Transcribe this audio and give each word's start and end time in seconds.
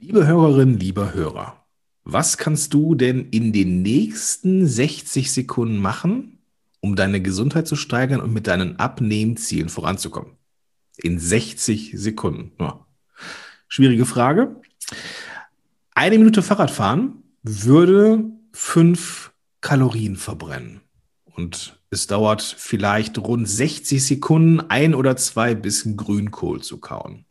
Liebe 0.00 0.28
Hörerinnen, 0.28 0.78
lieber 0.78 1.12
Hörer, 1.12 1.66
was 2.04 2.38
kannst 2.38 2.72
du 2.72 2.94
denn 2.94 3.30
in 3.30 3.52
den 3.52 3.82
nächsten 3.82 4.64
60 4.64 5.32
Sekunden 5.32 5.78
machen, 5.78 6.38
um 6.78 6.94
deine 6.94 7.20
Gesundheit 7.20 7.66
zu 7.66 7.74
steigern 7.74 8.20
und 8.20 8.32
mit 8.32 8.46
deinen 8.46 8.78
Abnehmzielen 8.78 9.68
voranzukommen? 9.68 10.36
In 10.98 11.18
60 11.18 11.94
Sekunden. 11.96 12.52
Ja. 12.60 12.86
Schwierige 13.66 14.06
Frage. 14.06 14.60
Eine 15.96 16.18
Minute 16.18 16.42
Fahrradfahren 16.42 17.24
würde 17.42 18.22
fünf 18.52 19.32
Kalorien 19.60 20.14
verbrennen. 20.14 20.80
Und 21.24 21.80
es 21.90 22.06
dauert 22.06 22.42
vielleicht 22.42 23.18
rund 23.18 23.48
60 23.48 24.04
Sekunden, 24.04 24.60
ein 24.70 24.94
oder 24.94 25.16
zwei 25.16 25.56
Bissen 25.56 25.96
Grünkohl 25.96 26.62
zu 26.62 26.78
kauen. 26.78 27.24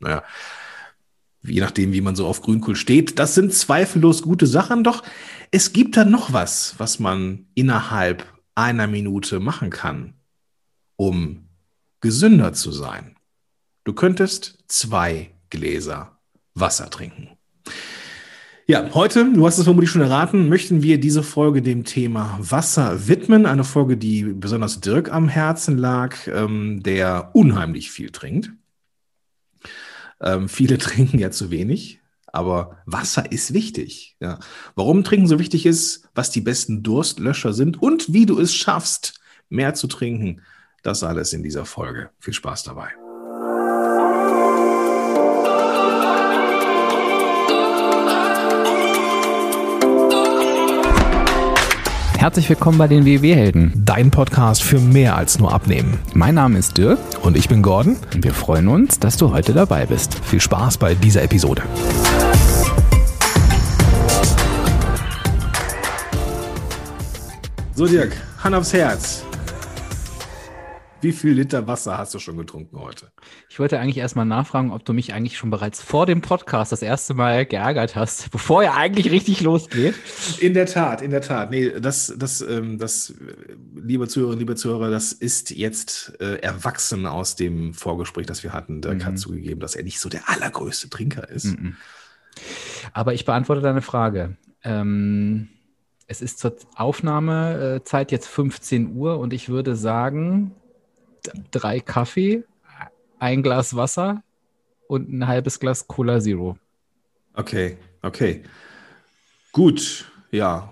Naja, 0.00 0.24
je 1.46 1.60
nachdem, 1.60 1.92
wie 1.92 2.00
man 2.00 2.16
so 2.16 2.26
auf 2.26 2.42
Grünkohl 2.42 2.76
steht. 2.76 3.18
Das 3.18 3.34
sind 3.34 3.52
zweifellos 3.52 4.22
gute 4.22 4.46
Sachen, 4.46 4.84
doch 4.84 5.02
es 5.50 5.72
gibt 5.72 5.96
da 5.96 6.04
noch 6.04 6.32
was, 6.32 6.74
was 6.78 6.98
man 6.98 7.46
innerhalb 7.54 8.26
einer 8.54 8.86
Minute 8.86 9.40
machen 9.40 9.70
kann, 9.70 10.14
um 10.96 11.48
gesünder 12.00 12.52
zu 12.52 12.72
sein. 12.72 13.16
Du 13.84 13.92
könntest 13.92 14.58
zwei 14.68 15.30
Gläser 15.50 16.18
Wasser 16.54 16.88
trinken. 16.88 17.30
Ja, 18.66 18.94
heute, 18.94 19.30
du 19.30 19.46
hast 19.46 19.58
es 19.58 19.64
vermutlich 19.64 19.90
schon 19.90 20.00
erraten, 20.00 20.48
möchten 20.48 20.82
wir 20.82 20.98
diese 20.98 21.22
Folge 21.22 21.60
dem 21.60 21.84
Thema 21.84 22.38
Wasser 22.40 23.08
widmen. 23.08 23.44
Eine 23.44 23.64
Folge, 23.64 23.98
die 23.98 24.22
besonders 24.22 24.80
Dirk 24.80 25.12
am 25.12 25.28
Herzen 25.28 25.76
lag, 25.76 26.16
ähm, 26.28 26.82
der 26.82 27.30
unheimlich 27.34 27.90
viel 27.90 28.10
trinkt. 28.10 28.52
Ähm, 30.24 30.48
viele 30.48 30.78
trinken 30.78 31.18
ja 31.18 31.30
zu 31.30 31.50
wenig, 31.50 32.00
aber 32.26 32.78
Wasser 32.86 33.30
ist 33.30 33.52
wichtig. 33.52 34.16
Ja. 34.20 34.40
Warum 34.74 35.04
Trinken 35.04 35.28
so 35.28 35.38
wichtig 35.38 35.66
ist, 35.66 36.08
was 36.14 36.30
die 36.30 36.40
besten 36.40 36.82
Durstlöscher 36.82 37.52
sind 37.52 37.80
und 37.80 38.12
wie 38.12 38.26
du 38.26 38.40
es 38.40 38.54
schaffst, 38.54 39.20
mehr 39.48 39.74
zu 39.74 39.86
trinken, 39.86 40.42
das 40.82 41.04
alles 41.04 41.32
in 41.32 41.42
dieser 41.42 41.64
Folge. 41.64 42.10
Viel 42.18 42.34
Spaß 42.34 42.64
dabei. 42.64 43.03
Herzlich 52.24 52.48
willkommen 52.48 52.78
bei 52.78 52.88
den 52.88 53.04
WW-Helden. 53.04 53.82
Dein 53.84 54.10
Podcast 54.10 54.62
für 54.62 54.80
mehr 54.80 55.14
als 55.14 55.38
nur 55.38 55.52
Abnehmen. 55.52 55.98
Mein 56.14 56.36
Name 56.36 56.58
ist 56.58 56.78
Dirk. 56.78 56.98
Und 57.20 57.36
ich 57.36 57.50
bin 57.50 57.60
Gordon. 57.60 57.98
Und 58.14 58.24
wir 58.24 58.32
freuen 58.32 58.68
uns, 58.68 58.98
dass 58.98 59.18
du 59.18 59.30
heute 59.30 59.52
dabei 59.52 59.84
bist. 59.84 60.14
Viel 60.24 60.40
Spaß 60.40 60.78
bei 60.78 60.94
dieser 60.94 61.22
Episode. 61.22 61.60
So, 67.74 67.86
Dirk, 67.86 68.16
Hand 68.42 68.54
aufs 68.54 68.72
Herz. 68.72 69.22
Wie 71.04 71.12
viel 71.12 71.32
Liter 71.32 71.66
Wasser 71.66 71.98
hast 71.98 72.14
du 72.14 72.18
schon 72.18 72.38
getrunken 72.38 72.80
heute? 72.80 73.12
Ich 73.50 73.58
wollte 73.58 73.78
eigentlich 73.78 73.98
erstmal 73.98 74.24
nachfragen, 74.24 74.70
ob 74.72 74.86
du 74.86 74.94
mich 74.94 75.12
eigentlich 75.12 75.36
schon 75.36 75.50
bereits 75.50 75.82
vor 75.82 76.06
dem 76.06 76.22
Podcast 76.22 76.72
das 76.72 76.80
erste 76.80 77.12
Mal 77.12 77.44
geärgert 77.44 77.94
hast, 77.94 78.30
bevor 78.32 78.64
er 78.64 78.74
eigentlich 78.74 79.10
richtig 79.10 79.42
losgeht. 79.42 79.96
In 80.40 80.54
der 80.54 80.64
Tat, 80.64 81.02
in 81.02 81.10
der 81.10 81.20
Tat. 81.20 81.50
Nee, 81.50 81.78
das, 81.78 82.14
das, 82.16 82.40
ähm, 82.40 82.78
das, 82.78 83.12
liebe 83.74 84.08
Zuhörerinnen, 84.08 84.38
liebe 84.38 84.54
Zuhörer, 84.56 84.90
das 84.90 85.12
ist 85.12 85.50
jetzt 85.50 86.18
äh, 86.22 86.36
erwachsen 86.36 87.04
aus 87.04 87.36
dem 87.36 87.74
Vorgespräch, 87.74 88.24
das 88.24 88.42
wir 88.42 88.54
hatten. 88.54 88.80
Dirk 88.80 89.00
mhm. 89.00 89.04
hat 89.04 89.18
zugegeben, 89.18 89.60
dass 89.60 89.76
er 89.76 89.84
nicht 89.84 90.00
so 90.00 90.08
der 90.08 90.30
allergrößte 90.30 90.88
Trinker 90.88 91.28
ist. 91.28 91.44
Mhm. 91.44 91.76
Aber 92.94 93.12
ich 93.12 93.26
beantworte 93.26 93.60
deine 93.60 93.82
Frage. 93.82 94.38
Ähm, 94.62 95.50
es 96.06 96.22
ist 96.22 96.38
zur 96.38 96.56
Aufnahmezeit 96.76 98.10
jetzt 98.10 98.26
15 98.26 98.96
Uhr 98.96 99.18
und 99.18 99.34
ich 99.34 99.50
würde 99.50 99.76
sagen, 99.76 100.54
drei 101.50 101.80
Kaffee, 101.80 102.44
ein 103.18 103.42
Glas 103.42 103.76
Wasser 103.76 104.22
und 104.88 105.10
ein 105.10 105.26
halbes 105.26 105.60
Glas 105.60 105.86
Cola 105.86 106.20
Zero. 106.20 106.58
Okay, 107.34 107.78
okay. 108.02 108.42
Gut, 109.52 110.10
ja. 110.30 110.70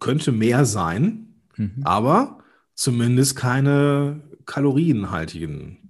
Könnte 0.00 0.32
mehr 0.32 0.64
sein, 0.64 1.34
mhm. 1.56 1.82
aber 1.84 2.38
zumindest 2.74 3.36
keine 3.36 4.20
kalorienhaltigen 4.46 5.81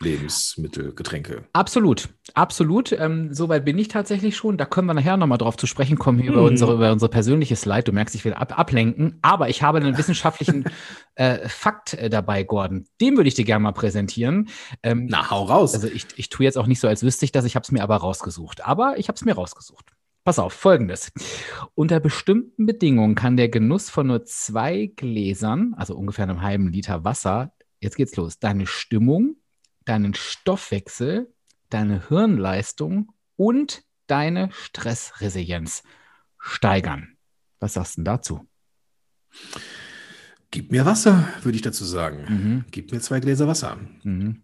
Lebensmittel, 0.00 0.94
Getränke. 0.94 1.44
Absolut, 1.52 2.08
absolut. 2.34 2.92
Ähm, 2.92 3.34
Soweit 3.34 3.64
bin 3.64 3.78
ich 3.78 3.88
tatsächlich 3.88 4.36
schon. 4.36 4.56
Da 4.56 4.64
können 4.64 4.86
wir 4.86 4.94
nachher 4.94 5.16
nochmal 5.16 5.38
drauf 5.38 5.56
zu 5.56 5.66
sprechen 5.66 5.98
kommen, 5.98 6.20
hm. 6.20 6.28
über, 6.28 6.42
unsere, 6.42 6.74
über 6.74 6.92
unser 6.92 7.08
persönliches 7.08 7.64
Leid. 7.64 7.88
Du 7.88 7.92
merkst, 7.92 8.14
ich 8.14 8.24
will 8.24 8.34
ab, 8.34 8.56
ablenken. 8.56 9.18
Aber 9.22 9.48
ich 9.48 9.62
habe 9.62 9.78
einen 9.78 9.98
wissenschaftlichen 9.98 10.64
äh, 11.16 11.48
Fakt 11.48 11.94
äh, 11.94 12.08
dabei, 12.08 12.44
Gordon. 12.44 12.86
Den 13.00 13.16
würde 13.16 13.28
ich 13.28 13.34
dir 13.34 13.44
gerne 13.44 13.62
mal 13.62 13.72
präsentieren. 13.72 14.48
Ähm, 14.84 15.06
Na, 15.10 15.30
hau 15.30 15.44
raus. 15.44 15.74
Also 15.74 15.88
ich, 15.88 16.06
ich 16.16 16.28
tue 16.28 16.44
jetzt 16.44 16.58
auch 16.58 16.66
nicht 16.66 16.78
so, 16.78 16.86
als 16.86 17.02
wüsste 17.02 17.24
ich 17.24 17.32
das. 17.32 17.44
Ich 17.44 17.56
habe 17.56 17.64
es 17.64 17.72
mir 17.72 17.82
aber 17.82 17.96
rausgesucht. 17.96 18.64
Aber 18.64 18.98
ich 18.98 19.08
habe 19.08 19.16
es 19.16 19.24
mir 19.24 19.34
rausgesucht. 19.34 19.92
Pass 20.28 20.38
auf, 20.38 20.52
folgendes. 20.52 21.10
Unter 21.74 22.00
bestimmten 22.00 22.66
Bedingungen 22.66 23.14
kann 23.14 23.36
der 23.36 23.48
Genuss 23.48 23.90
von 23.90 24.06
nur 24.06 24.24
zwei 24.26 24.92
Gläsern, 24.94 25.74
also 25.76 25.96
ungefähr 25.96 26.24
einem 26.24 26.42
halben 26.42 26.68
Liter 26.68 27.02
Wasser, 27.02 27.52
jetzt 27.80 27.96
geht's 27.96 28.14
los, 28.14 28.38
deine 28.38 28.66
Stimmung, 28.66 29.36
deinen 29.88 30.14
Stoffwechsel, 30.14 31.32
deine 31.70 32.08
Hirnleistung 32.08 33.12
und 33.36 33.82
deine 34.06 34.50
Stressresilienz 34.52 35.82
steigern. 36.38 37.16
Was 37.60 37.74
sagst 37.74 37.98
du 37.98 38.02
dazu? 38.02 38.48
Gib 40.50 40.72
mir 40.72 40.86
Wasser, 40.86 41.28
würde 41.42 41.56
ich 41.56 41.62
dazu 41.62 41.84
sagen. 41.84 42.24
Mhm. 42.28 42.64
Gib 42.70 42.92
mir 42.92 43.00
zwei 43.00 43.20
Gläser 43.20 43.46
Wasser. 43.48 43.78
Mhm. 44.02 44.42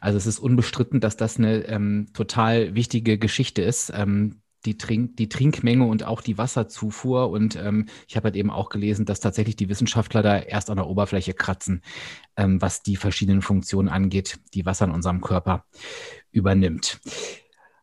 Also 0.00 0.16
es 0.16 0.26
ist 0.26 0.38
unbestritten, 0.38 1.00
dass 1.00 1.16
das 1.16 1.38
eine 1.38 1.64
ähm, 1.66 2.08
total 2.12 2.74
wichtige 2.74 3.18
Geschichte 3.18 3.62
ist. 3.62 3.92
Ähm, 3.94 4.40
die, 4.66 4.76
Trink, 4.76 5.16
die 5.16 5.28
Trinkmenge 5.28 5.86
und 5.86 6.04
auch 6.04 6.20
die 6.20 6.36
Wasserzufuhr. 6.36 7.30
Und 7.30 7.56
ähm, 7.56 7.86
ich 8.08 8.16
habe 8.16 8.26
halt 8.26 8.36
eben 8.36 8.50
auch 8.50 8.68
gelesen, 8.68 9.06
dass 9.06 9.20
tatsächlich 9.20 9.56
die 9.56 9.68
Wissenschaftler 9.68 10.22
da 10.22 10.38
erst 10.38 10.68
an 10.68 10.76
der 10.76 10.86
Oberfläche 10.86 11.32
kratzen, 11.32 11.82
ähm, 12.36 12.60
was 12.60 12.82
die 12.82 12.96
verschiedenen 12.96 13.42
Funktionen 13.42 13.88
angeht, 13.88 14.38
die 14.54 14.66
Wasser 14.66 14.86
in 14.86 14.90
unserem 14.90 15.20
Körper 15.20 15.64
übernimmt. 16.32 17.00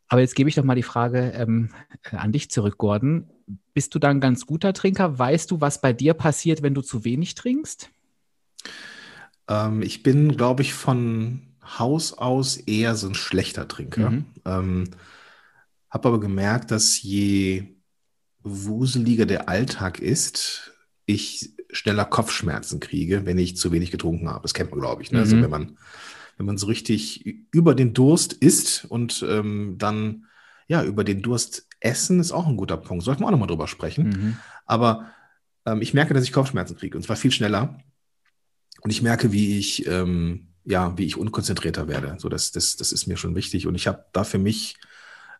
Aber 0.07 0.21
jetzt 0.21 0.35
gebe 0.35 0.49
ich 0.49 0.55
doch 0.55 0.63
mal 0.63 0.75
die 0.75 0.83
Frage 0.83 1.31
ähm, 1.35 1.69
an 2.11 2.31
dich 2.31 2.51
zurück, 2.51 2.77
Gordon. 2.77 3.29
Bist 3.73 3.95
du 3.95 3.99
dann 3.99 4.17
ein 4.17 4.21
ganz 4.21 4.45
guter 4.45 4.73
Trinker? 4.73 5.17
Weißt 5.17 5.49
du, 5.49 5.59
was 5.59 5.81
bei 5.81 5.93
dir 5.93 6.13
passiert, 6.13 6.61
wenn 6.61 6.75
du 6.75 6.81
zu 6.81 7.03
wenig 7.03 7.33
trinkst? 7.33 7.89
Ähm, 9.47 9.81
ich 9.81 10.03
bin, 10.03 10.37
glaube 10.37 10.61
ich, 10.61 10.73
von 10.73 11.41
Haus 11.63 12.13
aus 12.13 12.57
eher 12.57 12.95
so 12.95 13.07
ein 13.07 13.15
schlechter 13.15 13.67
Trinker. 13.67 14.11
Mhm. 14.11 14.25
Habe 15.93 16.07
aber 16.07 16.19
gemerkt, 16.19 16.71
dass 16.71 17.03
je 17.03 17.75
wuseliger 18.41 19.27
der 19.27 19.47
Alltag 19.47 19.99
ist, 19.99 20.73
ich 21.05 21.53
schneller 21.71 22.05
Kopfschmerzen 22.05 22.79
kriege, 22.79 23.27
wenn 23.27 23.37
ich 23.37 23.57
zu 23.57 23.71
wenig 23.71 23.91
getrunken 23.91 24.27
habe. 24.27 24.41
Das 24.41 24.55
kennt 24.55 24.71
man, 24.71 24.79
glaube 24.79 25.03
ich. 25.03 25.11
Ne? 25.11 25.19
Also 25.19 25.35
mhm. 25.35 25.43
Also 25.43 25.51
wenn 25.51 25.65
man, 25.65 25.77
wenn 26.37 26.45
man 26.47 26.57
so 26.57 26.65
richtig 26.65 27.23
über 27.51 27.75
den 27.75 27.93
Durst 27.93 28.33
isst 28.33 28.85
und 28.85 29.23
ähm, 29.29 29.75
dann 29.77 30.25
ja 30.67 30.83
über 30.83 31.03
den 31.03 31.21
Durst 31.21 31.67
essen, 31.79 32.19
ist 32.19 32.31
auch 32.31 32.47
ein 32.47 32.57
guter 32.57 32.77
Punkt. 32.77 33.03
Sollten 33.03 33.21
wir 33.21 33.27
auch 33.27 33.31
nochmal 33.31 33.47
drüber 33.47 33.67
sprechen. 33.67 34.09
Mhm. 34.09 34.37
Aber 34.65 35.11
ähm, 35.67 35.83
ich 35.83 35.93
merke, 35.93 36.15
dass 36.15 36.23
ich 36.23 36.33
Kopfschmerzen 36.33 36.75
kriege 36.75 36.97
und 36.97 37.03
zwar 37.03 37.17
viel 37.17 37.31
schneller. 37.31 37.79
Und 38.81 38.89
ich 38.89 39.03
merke, 39.03 39.31
wie 39.31 39.59
ich 39.59 39.85
ähm, 39.85 40.47
ja, 40.65 40.97
wie 40.97 41.05
ich 41.05 41.17
unkonzentrierter 41.17 41.87
werde. 41.87 42.15
So, 42.17 42.29
das, 42.29 42.51
das, 42.51 42.77
das 42.77 42.91
ist 42.91 43.05
mir 43.05 43.17
schon 43.17 43.35
wichtig. 43.35 43.67
Und 43.67 43.75
ich 43.75 43.85
habe 43.87 44.05
da 44.13 44.23
für 44.23 44.39
mich 44.39 44.77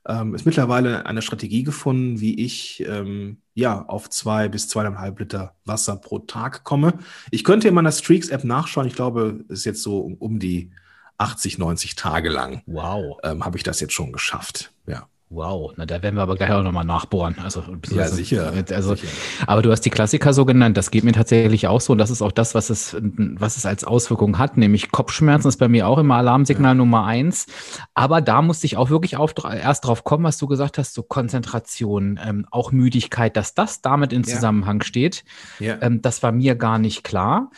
ähm, 0.08 0.36
ist 0.36 0.46
mittlerweile 0.46 1.05
eine 1.05 1.22
Strategie 1.22 1.64
gefunden, 1.64 2.20
wie 2.20 2.44
ich 2.44 2.84
ähm, 2.88 3.38
ja 3.53 3.84
auf 3.84 4.09
zwei 4.09 4.47
bis 4.50 4.67
zweieinhalb 4.67 5.20
Liter 5.20 5.55
Wasser 5.66 5.96
pro 5.96 6.20
Tag 6.20 6.64
komme. 6.64 7.00
Ich 7.32 7.44
könnte 7.44 7.67
in 7.67 7.73
meiner 7.73 7.91
Streaks-App 7.91 8.44
nachschauen. 8.44 8.88
Ich 8.88 8.96
glaube, 8.96 9.46
es 9.50 9.59
ist 9.59 9.66
jetzt 9.66 9.84
so 9.84 10.00
um, 10.00 10.16
um 10.16 10.40
die 10.40 10.72
80, 11.17 11.58
90 11.58 11.96
Tage 11.96 12.29
lang. 12.29 12.64
Wow. 12.66 13.20
Ähm, 13.23 13.46
Habe 13.46 13.58
ich 13.58 13.64
das 13.64 13.79
jetzt 13.79 13.94
schon 13.94 14.11
geschafft. 14.11 14.73
Ja. 14.88 15.08
Wow, 15.34 15.74
na, 15.78 15.88
da 15.88 16.03
werden 16.03 16.16
wir 16.16 16.22
aber 16.22 16.35
gleich 16.35 16.52
auch 16.52 16.62
nochmal 16.62 16.85
nachbohren. 16.85 17.38
Also, 17.44 17.64
ja, 17.90 18.08
sicher, 18.08 18.53
also, 18.70 18.94
sicher. 18.94 19.08
Aber 19.47 19.64
du 19.64 19.72
hast 19.72 19.82
die 19.82 19.90
Klassiker 19.90 20.32
so 20.32 20.46
genannt. 20.46 20.78
Das 20.78 20.91
geht 20.91 21.03
mir 21.03 21.12
tatsächlich 21.12 21.66
auch 21.68 21.82
so. 21.82 21.94
Und 21.94 21.97
das 21.97 22.12
ist 22.12 22.22
auch 22.22 22.32
das, 22.32 22.53
was 22.53 22.70
es, 22.70 22.96
was 23.00 23.58
es 23.58 23.66
als 23.66 23.84
Auswirkung 23.84 24.38
hat. 24.38 24.58
Nämlich 24.58 24.91
Kopfschmerzen 24.91 25.47
ist 25.47 25.58
bei 25.58 25.68
mir 25.68 25.88
auch 25.88 25.97
immer 25.97 26.18
Alarmsignal 26.18 26.72
ja. 26.72 26.76
Nummer 26.76 27.06
eins. 27.06 27.47
Aber 27.96 28.22
da 28.22 28.44
musste 28.44 28.68
ich 28.68 28.78
auch 28.78 28.91
wirklich 28.91 29.18
auf, 29.18 29.34
erst 29.44 29.85
drauf 29.85 30.03
kommen, 30.03 30.24
was 30.24 30.38
du 30.38 30.46
gesagt 30.46 30.78
hast, 30.78 30.94
so 30.94 31.02
Konzentration, 31.02 32.20
ähm, 32.24 32.46
auch 32.52 32.72
Müdigkeit, 32.72 33.36
dass 33.36 33.56
das 33.56 33.82
damit 33.82 34.14
in 34.14 34.22
ja. 34.22 34.36
Zusammenhang 34.36 34.84
steht. 34.84 35.24
Ja. 35.59 35.78
Ähm, 35.82 36.03
das 36.03 36.22
war 36.22 36.32
mir 36.32 36.53
gar 36.53 36.78
nicht 36.78 37.03
klar. 37.03 37.50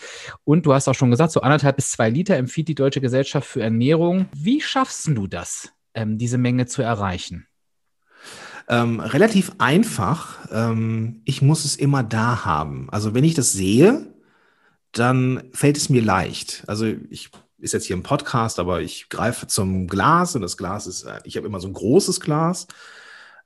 Und 0.46 0.66
du 0.66 0.74
hast 0.74 0.88
auch 0.88 0.96
schon 0.96 1.12
gesagt, 1.12 1.34
so 1.34 1.42
anderthalb 1.42 1.76
bis 1.76 1.92
zwei 1.92 2.10
Liter 2.10 2.38
empfiehlt 2.38 2.70
die 2.70 2.76
Deutsche 2.76 3.02
Gesellschaft 3.02 3.50
für 3.50 3.62
Ernährung. 3.62 4.28
Wie 4.34 4.62
schaffst 4.62 5.08
du 5.08 5.28
das, 5.28 5.74
ähm, 5.94 6.18
diese 6.18 6.38
Menge 6.38 6.68
zu 6.68 6.82
erreichen? 6.82 7.48
Ähm, 8.68 9.00
relativ 9.00 9.52
einfach. 9.60 10.48
Ähm, 10.52 11.22
ich 11.26 11.42
muss 11.42 11.66
es 11.66 11.76
immer 11.76 12.04
da 12.04 12.46
haben. 12.46 12.90
Also 12.92 13.14
wenn 13.14 13.24
ich 13.24 13.36
das 13.36 13.52
sehe, 13.54 14.14
dann 14.92 15.44
fällt 15.54 15.78
es 15.78 15.90
mir 15.90 16.02
leicht. 16.02 16.64
Also 16.68 16.86
ich 17.10 17.32
ist 17.60 17.74
jetzt 17.74 17.86
hier 17.86 17.96
ein 17.96 18.04
Podcast, 18.04 18.60
aber 18.60 18.82
ich 18.82 19.10
greife 19.10 19.48
zum 19.48 19.88
Glas 19.88 20.36
und 20.36 20.42
das 20.42 20.58
Glas 20.58 20.88
ist, 20.88 21.04
äh, 21.04 21.20
ich 21.24 21.38
habe 21.38 21.48
immer 21.48 21.60
so 21.60 21.68
ein 21.68 21.74
großes 21.74 22.20
Glas, 22.20 22.68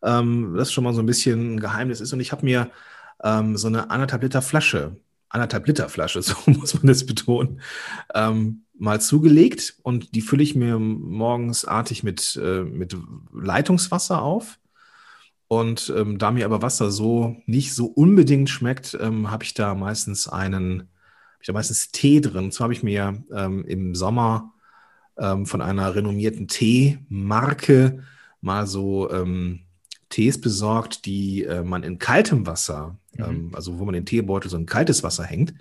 ähm, 0.04 0.56
das 0.58 0.72
schon 0.72 0.84
mal 0.84 0.94
so 0.94 1.02
ein 1.02 1.06
bisschen 1.06 1.56
ein 1.56 1.60
Geheimnis 1.60 2.02
ist. 2.02 2.14
Und 2.14 2.20
ich 2.20 2.32
habe 2.32 2.46
mir 2.46 2.70
ähm, 3.24 3.58
so 3.58 3.68
eine 3.68 3.90
anderthalb 3.90 4.24
Liter 4.24 4.42
Flasche, 4.42 4.98
anderthalb 5.30 5.68
Liter 5.68 5.90
Flasche, 5.90 6.22
so 6.24 6.36
muss 6.48 6.74
man 6.76 6.88
das 6.88 7.06
betonen, 7.06 7.62
ähm, 8.14 8.64
mal 8.78 9.02
zugelegt 9.02 9.76
und 9.84 10.16
die 10.16 10.22
fülle 10.22 10.44
ich 10.44 10.56
mir 10.56 10.80
morgens 10.80 11.66
artig 11.66 12.04
mit, 12.04 12.40
äh, 12.42 12.64
mit 12.64 12.96
Leitungswasser 13.34 14.22
auf. 14.22 14.60
Und 15.50 15.92
ähm, 15.98 16.20
da 16.20 16.30
mir 16.30 16.46
aber 16.46 16.62
Wasser 16.62 16.92
so 16.92 17.36
nicht 17.48 17.74
so 17.74 17.88
unbedingt 17.88 18.52
schmeckt, 18.52 18.96
ähm, 19.02 19.32
habe 19.32 19.44
ich 19.44 19.56
da 19.56 19.74
meistens 19.74 20.28
einen, 20.28 20.82
habe 20.82 21.40
ich 21.42 21.48
da 21.48 21.54
meistens 21.54 21.92
Tee 21.92 22.22
drin. 22.22 22.52
So 22.52 22.64
habe 22.64 22.72
ich 22.72 22.84
mir 22.84 23.24
ähm, 23.36 23.66
im 23.66 23.96
Sommer 23.96 24.54
ähm, 25.18 25.48
von 25.48 25.62
einer 25.62 25.96
renommierten 25.96 26.48
Teemarke 26.48 28.04
mal 28.42 28.68
so 28.68 29.12
ähm, 29.12 29.62
Tees 30.10 30.40
besorgt, 30.40 31.08
die 31.08 31.46
äh, 31.46 31.64
man 31.64 31.82
in 31.82 31.98
kaltem 31.98 32.46
Wasser, 32.46 33.00
mhm. 33.18 33.24
ähm, 33.24 33.52
also 33.56 33.80
wo 33.80 33.86
man 33.86 33.96
den 33.96 34.06
Teebeutel 34.06 34.52
so 34.52 34.58
in 34.58 34.68
kaltes 34.68 35.02
Wasser 35.02 35.24
hängt. 35.24 35.56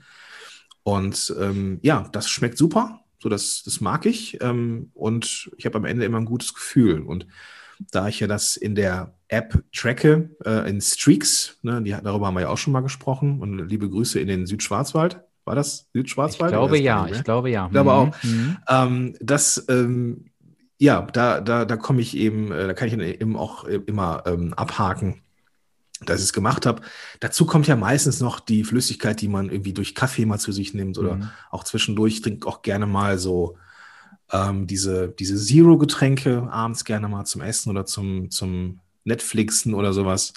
Und 0.82 1.34
ähm, 1.40 1.78
ja, 1.80 2.06
das 2.12 2.28
schmeckt 2.28 2.58
super. 2.58 3.00
So, 3.22 3.30
das, 3.30 3.62
das 3.64 3.80
mag 3.80 4.04
ich. 4.04 4.38
Ähm, 4.42 4.90
und 4.92 5.50
ich 5.56 5.64
habe 5.64 5.78
am 5.78 5.86
Ende 5.86 6.04
immer 6.04 6.18
ein 6.18 6.26
gutes 6.26 6.52
Gefühl. 6.52 7.00
Und 7.00 7.26
da 7.90 8.08
ich 8.08 8.20
ja 8.20 8.26
das 8.26 8.56
in 8.56 8.74
der 8.74 9.14
App 9.28 9.62
tracke, 9.72 10.30
äh, 10.44 10.68
in 10.68 10.80
Streaks, 10.80 11.58
ne, 11.62 11.82
die, 11.82 11.90
darüber 11.90 12.26
haben 12.26 12.34
wir 12.34 12.42
ja 12.42 12.48
auch 12.48 12.58
schon 12.58 12.72
mal 12.72 12.80
gesprochen. 12.80 13.40
Und 13.40 13.68
liebe 13.68 13.88
Grüße 13.88 14.18
in 14.20 14.28
den 14.28 14.46
Südschwarzwald. 14.46 15.20
War 15.44 15.54
das 15.54 15.88
Südschwarzwald? 15.94 16.52
Ich 16.52 16.56
glaube 16.56 16.78
ja, 16.78 17.06
ich 17.06 17.24
glaube 17.24 17.50
ja. 17.50 17.66
Ich 17.66 17.72
glaube 17.72 17.92
auch. 17.92 18.22
Mhm. 18.22 18.56
Ähm, 18.68 19.16
das 19.20 19.64
ähm, 19.68 20.26
ja, 20.78 21.02
da, 21.02 21.40
da, 21.40 21.64
da 21.64 21.76
komme 21.76 22.00
ich 22.00 22.16
eben, 22.16 22.52
äh, 22.52 22.68
da 22.68 22.74
kann 22.74 22.88
ich 22.88 23.20
eben 23.20 23.36
auch 23.36 23.64
immer 23.64 24.22
ähm, 24.26 24.54
abhaken, 24.54 25.22
dass 26.04 26.20
ich 26.20 26.26
es 26.26 26.32
gemacht 26.32 26.66
habe. 26.66 26.82
Dazu 27.18 27.46
kommt 27.46 27.66
ja 27.66 27.74
meistens 27.74 28.20
noch 28.20 28.38
die 28.38 28.62
Flüssigkeit, 28.62 29.20
die 29.20 29.28
man 29.28 29.50
irgendwie 29.50 29.72
durch 29.72 29.96
Kaffee 29.96 30.24
mal 30.24 30.38
zu 30.38 30.52
sich 30.52 30.74
nimmt 30.74 30.96
oder 30.96 31.16
mhm. 31.16 31.30
auch 31.50 31.64
zwischendurch. 31.64 32.14
Ich 32.14 32.22
trinke 32.22 32.46
auch 32.46 32.62
gerne 32.62 32.86
mal 32.86 33.18
so 33.18 33.58
ähm, 34.32 34.66
diese, 34.66 35.08
diese 35.08 35.36
Zero-Getränke 35.36 36.48
abends 36.50 36.84
gerne 36.84 37.08
mal 37.08 37.24
zum 37.24 37.42
Essen 37.42 37.70
oder 37.70 37.86
zum, 37.86 38.30
zum 38.30 38.80
Netflixen 39.04 39.74
oder 39.74 39.92
sowas. 39.92 40.32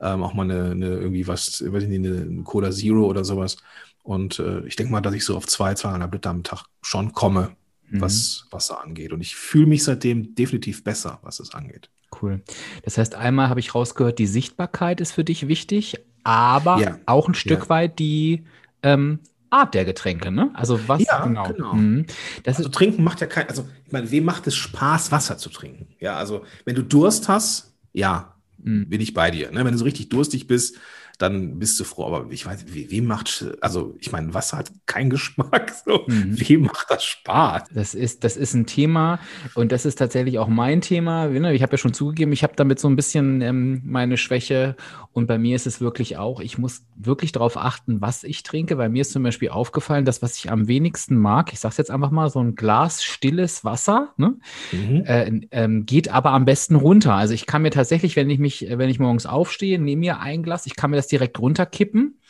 Ähm, 0.00 0.22
auch 0.22 0.34
mal 0.34 0.42
eine, 0.42 0.72
eine 0.72 0.86
irgendwie 0.86 1.26
was, 1.26 1.64
weiß 1.66 1.84
nicht, 1.84 2.06
eine 2.06 2.42
Cola 2.42 2.70
Zero 2.70 3.06
oder 3.06 3.24
sowas. 3.24 3.56
Und 4.02 4.38
äh, 4.38 4.66
ich 4.66 4.76
denke 4.76 4.92
mal, 4.92 5.00
dass 5.00 5.14
ich 5.14 5.24
so 5.24 5.36
auf 5.36 5.46
zwei, 5.46 5.74
zweieinhalb 5.74 6.12
Liter 6.12 6.30
am 6.30 6.42
Tag 6.42 6.64
schon 6.82 7.12
komme 7.12 7.56
mhm. 7.94 8.00
was 8.00 8.46
Wasser 8.50 8.82
angeht. 8.82 9.12
Und 9.12 9.20
ich 9.20 9.36
fühle 9.36 9.66
mich 9.66 9.84
seitdem 9.84 10.34
definitiv 10.34 10.84
besser, 10.84 11.18
was 11.22 11.40
es 11.40 11.54
angeht. 11.54 11.90
Cool. 12.20 12.42
Das 12.82 12.98
heißt, 12.98 13.14
einmal 13.14 13.48
habe 13.48 13.60
ich 13.60 13.74
rausgehört, 13.74 14.18
die 14.18 14.26
Sichtbarkeit 14.26 15.00
ist 15.00 15.12
für 15.12 15.24
dich 15.24 15.48
wichtig, 15.48 15.96
aber 16.22 16.78
ja. 16.78 16.98
auch 17.06 17.28
ein 17.28 17.34
Stück 17.34 17.64
ja. 17.64 17.68
weit 17.68 17.98
die 17.98 18.44
ähm, 18.82 19.20
Art 19.54 19.74
der 19.74 19.84
Getränke, 19.84 20.32
ne? 20.32 20.50
Also 20.54 20.88
was 20.88 21.04
ja, 21.04 21.24
genau. 21.24 21.44
genau. 21.44 21.74
Mhm. 21.74 22.06
Das 22.42 22.56
also 22.56 22.68
trinken 22.68 23.04
macht 23.04 23.20
ja 23.20 23.28
kein, 23.28 23.48
also 23.48 23.68
ich 23.86 23.92
meine, 23.92 24.10
wem 24.10 24.24
macht 24.24 24.46
es 24.46 24.56
Spaß, 24.56 25.12
Wasser 25.12 25.38
zu 25.38 25.48
trinken? 25.48 25.94
Ja, 26.00 26.16
also 26.16 26.44
wenn 26.64 26.74
du 26.74 26.82
Durst 26.82 27.28
hast, 27.28 27.72
ja, 27.92 28.34
mhm. 28.58 28.88
bin 28.88 29.00
ich 29.00 29.14
bei 29.14 29.30
dir. 29.30 29.52
Ne? 29.52 29.64
Wenn 29.64 29.72
du 29.72 29.78
so 29.78 29.84
richtig 29.84 30.08
durstig 30.08 30.48
bist, 30.48 30.78
dann 31.18 31.58
bist 31.58 31.78
du 31.78 31.84
froh. 31.84 32.06
Aber 32.06 32.26
ich 32.30 32.46
weiß, 32.46 32.64
wem 32.66 33.06
macht, 33.06 33.46
also 33.60 33.94
ich 34.00 34.12
meine, 34.12 34.34
Wasser 34.34 34.58
hat 34.58 34.72
keinen 34.86 35.10
Geschmack. 35.10 35.72
So. 35.86 36.04
Mhm. 36.06 36.36
Wem 36.48 36.62
macht 36.62 36.86
das 36.88 37.04
Spaß? 37.04 37.64
Das 37.74 37.94
ist, 37.94 38.24
das 38.24 38.38
ist 38.38 38.54
ein 38.54 38.64
Thema 38.64 39.18
und 39.54 39.70
das 39.70 39.84
ist 39.84 39.96
tatsächlich 39.96 40.38
auch 40.38 40.48
mein 40.48 40.80
Thema. 40.80 41.30
Ich 41.30 41.62
habe 41.62 41.72
ja 41.72 41.78
schon 41.78 41.92
zugegeben, 41.92 42.32
ich 42.32 42.42
habe 42.42 42.54
damit 42.56 42.78
so 42.78 42.88
ein 42.88 42.96
bisschen 42.96 43.42
ähm, 43.42 43.82
meine 43.84 44.16
Schwäche 44.16 44.76
und 45.12 45.26
bei 45.26 45.38
mir 45.38 45.56
ist 45.56 45.66
es 45.66 45.80
wirklich 45.80 46.16
auch, 46.16 46.40
ich 46.40 46.58
muss 46.58 46.82
wirklich 46.96 47.32
darauf 47.32 47.56
achten, 47.56 48.00
was 48.00 48.24
ich 48.24 48.42
trinke. 48.42 48.76
Bei 48.76 48.88
mir 48.88 49.02
ist 49.02 49.12
zum 49.12 49.22
Beispiel 49.22 49.50
aufgefallen, 49.50 50.04
das, 50.04 50.22
was 50.22 50.36
ich 50.38 50.50
am 50.50 50.68
wenigsten 50.68 51.16
mag, 51.16 51.52
ich 51.52 51.60
sage 51.60 51.72
es 51.72 51.78
jetzt 51.78 51.90
einfach 51.90 52.10
mal, 52.10 52.30
so 52.30 52.40
ein 52.40 52.54
Glas 52.54 53.04
stilles 53.04 53.64
Wasser, 53.64 54.14
ne? 54.16 54.36
mhm. 54.72 55.04
äh, 55.06 55.40
ähm, 55.50 55.86
geht 55.86 56.08
aber 56.08 56.30
am 56.32 56.44
besten 56.44 56.76
runter. 56.76 57.14
Also 57.14 57.34
ich 57.34 57.46
kann 57.46 57.62
mir 57.62 57.70
tatsächlich, 57.70 58.16
wenn 58.16 58.30
ich 58.30 58.38
mich, 58.38 58.66
wenn 58.68 58.90
ich 58.90 58.98
morgens 58.98 59.26
aufstehe, 59.26 59.78
nehme 59.78 60.00
mir 60.00 60.20
ein 60.20 60.42
Glas, 60.42 60.66
ich 60.66 60.76
kann 60.76 60.90
mir 60.90 60.96
das 60.96 61.03
direkt 61.06 61.38
runterkippen. 61.38 62.20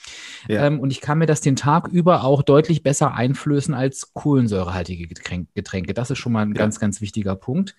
Ja. 0.49 0.67
Ähm, 0.67 0.81
und 0.81 0.91
ich 0.91 1.00
kann 1.00 1.19
mir 1.19 1.26
das 1.26 1.41
den 1.41 1.56
Tag 1.56 1.88
über 1.88 2.25
auch 2.25 2.43
deutlich 2.43 2.82
besser 2.82 3.15
einflößen 3.15 3.75
als 3.75 4.12
kohlensäurehaltige 4.12 5.09
Getränke. 5.55 5.94
Das 5.94 6.11
ist 6.11 6.19
schon 6.19 6.32
mal 6.32 6.43
ein 6.43 6.50
ja. 6.50 6.59
ganz, 6.59 6.79
ganz 6.79 7.00
wichtiger 7.00 7.37
Punkt. 7.37 7.75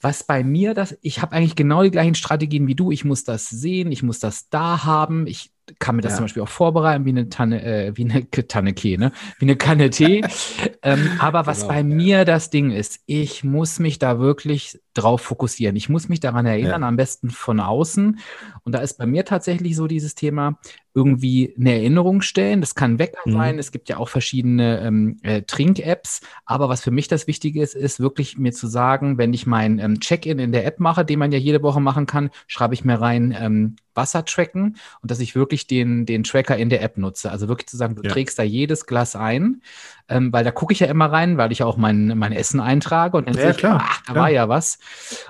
Was 0.00 0.22
bei 0.22 0.44
mir 0.44 0.74
das, 0.74 0.96
ich 1.02 1.22
habe 1.22 1.34
eigentlich 1.34 1.56
genau 1.56 1.82
die 1.82 1.90
gleichen 1.90 2.14
Strategien 2.14 2.68
wie 2.68 2.76
du. 2.76 2.92
Ich 2.92 3.04
muss 3.04 3.24
das 3.24 3.48
sehen, 3.48 3.90
ich 3.90 4.04
muss 4.04 4.20
das 4.20 4.48
da 4.48 4.84
haben. 4.84 5.26
Ich 5.26 5.50
kann 5.80 5.96
mir 5.96 6.02
das 6.02 6.12
ja. 6.12 6.16
zum 6.18 6.24
Beispiel 6.24 6.42
auch 6.44 6.48
vorbereiten, 6.48 7.04
wie 7.04 7.10
eine 7.10 7.28
Tanne, 7.28 7.64
äh, 7.64 7.96
wie 7.96 8.04
eine 8.04 8.30
Tanne 8.30 8.74
Tee, 8.74 8.96
ne? 8.96 9.10
Wie 9.40 9.46
eine 9.46 9.56
Kanne 9.56 9.90
Tee. 9.90 10.22
ähm, 10.82 11.10
aber 11.18 11.46
was 11.46 11.62
genau, 11.62 11.72
bei 11.72 11.82
mir 11.82 12.24
das 12.24 12.50
Ding 12.50 12.70
ist, 12.70 13.00
ich 13.06 13.42
muss 13.42 13.80
mich 13.80 13.98
da 13.98 14.20
wirklich 14.20 14.78
drauf 14.98 15.22
fokussieren. 15.22 15.76
Ich 15.76 15.88
muss 15.88 16.08
mich 16.08 16.20
daran 16.20 16.46
erinnern, 16.46 16.82
ja. 16.82 16.88
am 16.88 16.96
besten 16.96 17.30
von 17.30 17.60
außen. 17.60 18.18
Und 18.64 18.72
da 18.72 18.78
ist 18.80 18.98
bei 18.98 19.06
mir 19.06 19.24
tatsächlich 19.24 19.76
so 19.76 19.86
dieses 19.86 20.14
Thema, 20.14 20.58
irgendwie 20.98 21.54
eine 21.56 21.74
Erinnerung 21.74 22.22
stellen. 22.22 22.60
Das 22.60 22.74
kann 22.74 22.98
Wecker 22.98 23.20
mhm. 23.24 23.32
sein. 23.32 23.58
Es 23.58 23.70
gibt 23.70 23.88
ja 23.88 23.98
auch 23.98 24.08
verschiedene 24.08 24.80
ähm, 24.80 25.18
äh, 25.22 25.42
Trink-Apps. 25.42 26.22
Aber 26.44 26.68
was 26.68 26.82
für 26.82 26.90
mich 26.90 27.06
das 27.06 27.28
Wichtige 27.28 27.62
ist, 27.62 27.74
ist 27.74 28.00
wirklich 28.00 28.36
mir 28.36 28.52
zu 28.52 28.66
sagen, 28.66 29.16
wenn 29.16 29.32
ich 29.32 29.46
mein 29.46 29.78
ähm, 29.78 30.00
Check-in 30.00 30.40
in 30.40 30.50
der 30.50 30.66
App 30.66 30.80
mache, 30.80 31.04
den 31.04 31.20
man 31.20 31.30
ja 31.30 31.38
jede 31.38 31.62
Woche 31.62 31.80
machen 31.80 32.06
kann, 32.06 32.30
schreibe 32.48 32.74
ich 32.74 32.84
mir 32.84 33.00
rein 33.00 33.36
ähm, 33.38 33.76
Wasser 33.94 34.24
tracken 34.24 34.76
und 35.02 35.10
dass 35.10 35.20
ich 35.20 35.34
wirklich 35.34 35.66
den, 35.66 36.06
den 36.06 36.24
Tracker 36.24 36.56
in 36.56 36.68
der 36.68 36.82
App 36.82 36.96
nutze. 36.98 37.30
Also 37.30 37.48
wirklich 37.48 37.68
zu 37.68 37.76
sagen, 37.76 37.94
du 37.94 38.02
ja. 38.02 38.10
trägst 38.10 38.38
da 38.38 38.42
jedes 38.42 38.86
Glas 38.86 39.14
ein, 39.14 39.62
ähm, 40.08 40.32
weil 40.32 40.44
da 40.44 40.50
gucke 40.50 40.72
ich 40.72 40.80
ja 40.80 40.86
immer 40.86 41.06
rein, 41.06 41.36
weil 41.36 41.52
ich 41.52 41.58
ja 41.58 41.66
auch 41.66 41.76
mein, 41.76 42.16
mein 42.18 42.32
Essen 42.32 42.60
eintrage 42.60 43.16
und 43.16 43.28
dann 43.28 43.34
ja, 43.34 43.42
sehe 43.42 43.50
ich, 43.50 43.56
klar, 43.58 43.80
ach, 43.82 43.98
da 44.06 44.12
klar. 44.12 44.24
war 44.24 44.30
ja 44.30 44.48
was. 44.48 44.78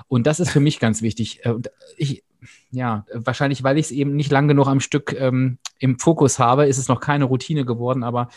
Und 0.07 0.27
das 0.27 0.39
ist 0.39 0.51
für 0.51 0.59
mich 0.59 0.79
ganz 0.79 1.01
wichtig. 1.01 1.45
Äh, 1.45 1.51
und 1.51 1.69
ich, 1.97 2.23
ja, 2.71 3.05
wahrscheinlich, 3.13 3.63
weil 3.63 3.77
ich 3.77 3.87
es 3.87 3.91
eben 3.91 4.15
nicht 4.15 4.31
lang 4.31 4.47
genug 4.47 4.67
am 4.67 4.79
Stück 4.79 5.15
ähm, 5.19 5.57
im 5.79 5.99
Fokus 5.99 6.39
habe, 6.39 6.65
ist 6.67 6.77
es 6.77 6.87
noch 6.87 7.01
keine 7.01 7.25
Routine 7.25 7.65
geworden. 7.65 8.03
Aber 8.03 8.29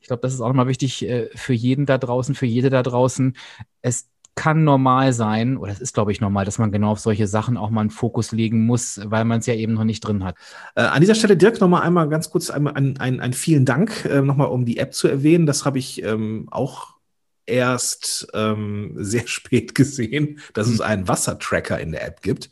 ich 0.00 0.06
glaube, 0.06 0.22
das 0.22 0.34
ist 0.34 0.40
auch 0.40 0.48
nochmal 0.48 0.68
wichtig 0.68 1.08
äh, 1.08 1.28
für 1.34 1.54
jeden 1.54 1.86
da 1.86 1.98
draußen, 1.98 2.34
für 2.34 2.46
jede 2.46 2.70
da 2.70 2.82
draußen. 2.82 3.36
Es 3.82 4.08
kann 4.38 4.62
normal 4.62 5.12
sein, 5.12 5.56
oder 5.56 5.72
es 5.72 5.80
ist, 5.80 5.94
glaube 5.94 6.12
ich, 6.12 6.20
normal, 6.20 6.44
dass 6.44 6.58
man 6.58 6.70
genau 6.70 6.92
auf 6.92 7.00
solche 7.00 7.26
Sachen 7.26 7.56
auch 7.56 7.70
mal 7.70 7.80
einen 7.80 7.90
Fokus 7.90 8.30
legen 8.30 8.66
muss, 8.66 9.00
weil 9.02 9.24
man 9.24 9.40
es 9.40 9.46
ja 9.46 9.54
eben 9.54 9.74
noch 9.74 9.82
nicht 9.82 10.00
drin 10.00 10.22
hat. 10.22 10.36
Äh, 10.76 10.82
an 10.82 11.00
dieser 11.00 11.16
Stelle, 11.16 11.36
Dirk, 11.36 11.60
nochmal 11.60 11.82
einmal 11.82 12.08
ganz 12.08 12.30
kurz 12.30 12.48
einmal 12.48 12.74
ein, 12.74 12.96
ein, 12.98 13.18
ein 13.18 13.32
vielen 13.32 13.64
Dank, 13.64 14.04
äh, 14.04 14.22
nochmal 14.22 14.46
um 14.46 14.64
die 14.64 14.78
App 14.78 14.94
zu 14.94 15.08
erwähnen. 15.08 15.44
Das 15.44 15.64
habe 15.64 15.80
ich 15.80 16.04
ähm, 16.04 16.46
auch 16.52 16.94
erst 17.46 18.28
ähm, 18.32 18.92
sehr 18.94 19.26
spät 19.26 19.74
gesehen, 19.74 20.38
dass 20.54 20.68
mhm. 20.68 20.74
es 20.74 20.80
einen 20.82 21.08
Wassertracker 21.08 21.80
in 21.80 21.90
der 21.90 22.06
App 22.06 22.22
gibt. 22.22 22.48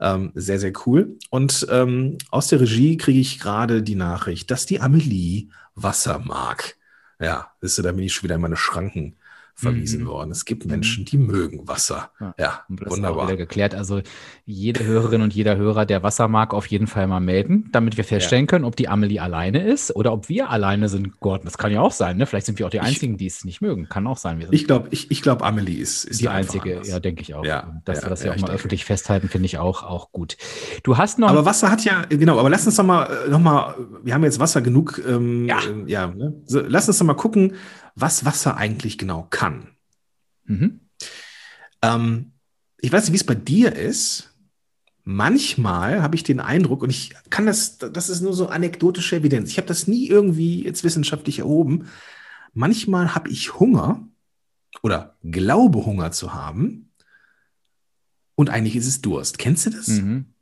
Ähm, 0.00 0.30
sehr, 0.34 0.58
sehr 0.58 0.74
cool. 0.84 1.16
Und 1.30 1.66
ähm, 1.70 2.18
aus 2.32 2.48
der 2.48 2.60
Regie 2.60 2.98
kriege 2.98 3.20
ich 3.20 3.40
gerade 3.40 3.82
die 3.82 3.94
Nachricht, 3.94 4.50
dass 4.50 4.66
die 4.66 4.82
Amelie 4.82 5.48
Wasser 5.74 6.18
mag. 6.18 6.76
Ja, 7.18 7.52
wisst 7.62 7.78
ihr, 7.78 7.82
da 7.82 7.92
bin 7.92 8.04
ich 8.04 8.12
schon 8.12 8.24
wieder 8.24 8.34
in 8.34 8.42
meine 8.42 8.58
Schranken 8.58 9.16
verwiesen 9.54 10.02
mhm. 10.02 10.06
worden. 10.08 10.30
Es 10.30 10.44
gibt 10.44 10.66
Menschen, 10.66 11.04
die 11.04 11.16
mögen 11.16 11.66
Wasser. 11.68 12.10
Ja, 12.20 12.34
ja 12.38 12.62
das 12.68 12.90
wunderbar. 12.90 13.16
Ist 13.16 13.22
auch 13.22 13.28
wieder 13.28 13.36
geklärt. 13.36 13.74
Also 13.74 14.02
jede 14.44 14.84
Hörerin 14.84 15.22
und 15.22 15.34
jeder 15.34 15.56
Hörer, 15.56 15.86
der 15.86 16.02
Wasser 16.02 16.28
mag, 16.28 16.52
auf 16.52 16.66
jeden 16.66 16.86
Fall 16.86 17.06
mal 17.06 17.20
melden, 17.20 17.68
damit 17.72 17.96
wir 17.96 18.04
feststellen 18.04 18.44
ja. 18.44 18.46
können, 18.48 18.64
ob 18.64 18.76
die 18.76 18.88
Amelie 18.88 19.20
alleine 19.20 19.64
ist 19.64 19.94
oder 19.94 20.12
ob 20.12 20.28
wir 20.28 20.50
alleine 20.50 20.88
sind. 20.88 21.20
Gott, 21.20 21.44
das 21.44 21.56
kann 21.56 21.72
ja 21.72 21.80
auch 21.80 21.92
sein. 21.92 22.16
Ne? 22.16 22.26
Vielleicht 22.26 22.46
sind 22.46 22.58
wir 22.58 22.66
auch 22.66 22.70
die 22.70 22.80
Einzigen, 22.80 23.16
die 23.16 23.26
es 23.26 23.44
nicht 23.44 23.60
mögen. 23.60 23.88
Kann 23.88 24.06
auch 24.06 24.18
sein. 24.18 24.44
ich 24.50 24.66
glaube, 24.66 24.88
ich, 24.90 25.10
ich 25.10 25.22
glaub, 25.22 25.42
Amelie 25.42 25.80
ist, 25.80 26.04
ist 26.04 26.20
die 26.20 26.28
einzige. 26.28 26.82
Ja, 26.84 26.98
denke 26.98 27.22
ich 27.22 27.34
auch. 27.34 27.44
Ja, 27.44 27.80
Dass 27.84 28.02
wir 28.02 28.10
das 28.10 28.24
ja, 28.24 28.32
auch 28.32 28.38
mal 28.38 28.50
öffentlich 28.50 28.84
festhalten, 28.84 29.28
finde 29.28 29.46
ich 29.46 29.58
auch, 29.58 29.82
auch 29.82 30.10
gut. 30.12 30.36
Du 30.82 30.96
hast 30.96 31.18
noch. 31.18 31.28
Aber 31.28 31.44
Wasser 31.44 31.70
hat 31.70 31.84
ja, 31.84 32.02
genau, 32.08 32.38
aber 32.38 32.50
lass 32.50 32.66
uns 32.66 32.76
doch 32.76 32.84
mal, 32.84 33.04
äh, 33.04 33.30
noch 33.30 33.40
mal 33.40 33.74
wir 34.02 34.14
haben 34.14 34.24
jetzt 34.24 34.40
Wasser 34.40 34.60
genug. 34.60 35.00
Ähm, 35.06 35.46
ja. 35.46 35.58
Äh, 35.58 35.90
ja 35.90 36.06
ne? 36.08 36.34
so, 36.44 36.60
lass 36.60 36.88
uns 36.88 36.98
doch 36.98 37.06
mal 37.06 37.14
gucken, 37.14 37.54
was 37.94 38.24
Wasser 38.24 38.56
eigentlich 38.56 38.98
genau 38.98 39.26
kann. 39.30 39.68
Mhm. 40.44 40.80
Ähm, 41.82 42.32
ich 42.78 42.92
weiß 42.92 43.04
nicht, 43.04 43.12
wie 43.12 43.16
es 43.16 43.24
bei 43.24 43.34
dir 43.34 43.74
ist. 43.74 44.30
Manchmal 45.04 46.02
habe 46.02 46.16
ich 46.16 46.22
den 46.22 46.40
Eindruck, 46.40 46.82
und 46.82 46.90
ich 46.90 47.14
kann 47.28 47.46
das, 47.46 47.78
das 47.78 48.08
ist 48.08 48.22
nur 48.22 48.32
so 48.32 48.48
anekdotische 48.48 49.16
Evidenz. 49.16 49.50
Ich 49.50 49.58
habe 49.58 49.68
das 49.68 49.86
nie 49.86 50.08
irgendwie 50.08 50.64
jetzt 50.64 50.82
wissenschaftlich 50.82 51.40
erhoben. 51.40 51.88
Manchmal 52.54 53.14
habe 53.14 53.28
ich 53.28 53.58
Hunger 53.60 54.06
oder 54.82 55.16
glaube 55.22 55.84
Hunger 55.84 56.10
zu 56.12 56.32
haben. 56.32 56.90
Und 58.34 58.50
eigentlich 58.50 58.76
ist 58.76 58.86
es 58.86 59.00
Durst. 59.02 59.38
Kennst 59.38 59.66
du 59.66 59.70
das? 59.70 59.88
Mhm. 59.88 60.33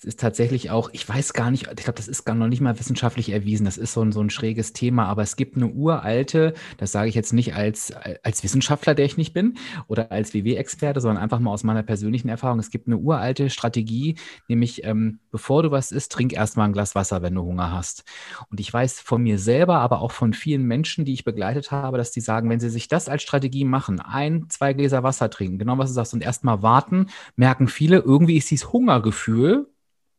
Es 0.00 0.04
ist 0.04 0.20
tatsächlich 0.20 0.70
auch, 0.70 0.88
ich 0.94 1.06
weiß 1.06 1.34
gar 1.34 1.50
nicht, 1.50 1.66
ich 1.66 1.84
glaube, 1.84 1.98
das 1.98 2.08
ist 2.08 2.24
gar 2.24 2.34
noch 2.34 2.48
nicht 2.48 2.62
mal 2.62 2.78
wissenschaftlich 2.78 3.28
erwiesen, 3.28 3.66
das 3.66 3.76
ist 3.76 3.92
so 3.92 4.00
ein, 4.00 4.12
so 4.12 4.22
ein 4.22 4.30
schräges 4.30 4.72
Thema, 4.72 5.04
aber 5.04 5.20
es 5.20 5.36
gibt 5.36 5.56
eine 5.56 5.66
uralte, 5.66 6.54
das 6.78 6.90
sage 6.90 7.10
ich 7.10 7.14
jetzt 7.14 7.34
nicht 7.34 7.54
als, 7.54 7.92
als 8.22 8.42
Wissenschaftler, 8.42 8.94
der 8.94 9.04
ich 9.04 9.18
nicht 9.18 9.34
bin, 9.34 9.58
oder 9.88 10.10
als 10.10 10.32
WW-Experte, 10.32 11.02
sondern 11.02 11.22
einfach 11.22 11.38
mal 11.38 11.50
aus 11.50 11.64
meiner 11.64 11.82
persönlichen 11.82 12.30
Erfahrung. 12.30 12.58
Es 12.60 12.70
gibt 12.70 12.86
eine 12.86 12.96
uralte 12.96 13.50
Strategie, 13.50 14.14
nämlich 14.48 14.84
ähm, 14.84 15.20
bevor 15.30 15.62
du 15.62 15.70
was 15.70 15.92
isst, 15.92 16.12
trink 16.12 16.32
erstmal 16.32 16.68
ein 16.68 16.72
Glas 16.72 16.94
Wasser, 16.94 17.20
wenn 17.20 17.34
du 17.34 17.42
Hunger 17.42 17.70
hast. 17.70 18.04
Und 18.50 18.58
ich 18.58 18.72
weiß 18.72 19.00
von 19.00 19.22
mir 19.22 19.38
selber, 19.38 19.80
aber 19.80 20.00
auch 20.00 20.12
von 20.12 20.32
vielen 20.32 20.62
Menschen, 20.62 21.04
die 21.04 21.12
ich 21.12 21.24
begleitet 21.24 21.72
habe, 21.72 21.98
dass 21.98 22.10
die 22.10 22.22
sagen, 22.22 22.48
wenn 22.48 22.60
sie 22.60 22.70
sich 22.70 22.88
das 22.88 23.10
als 23.10 23.22
Strategie 23.22 23.64
machen, 23.64 24.00
ein, 24.00 24.46
zwei 24.48 24.72
Gläser 24.72 25.02
Wasser 25.02 25.28
trinken, 25.28 25.58
genau 25.58 25.76
was 25.76 25.90
du 25.90 25.94
sagst, 25.94 26.14
und 26.14 26.22
erstmal 26.22 26.62
warten, 26.62 27.08
merken 27.36 27.68
viele, 27.68 27.98
irgendwie 27.98 28.38
ist 28.38 28.50
dieses 28.50 28.72
Hungergefühl 28.72 29.66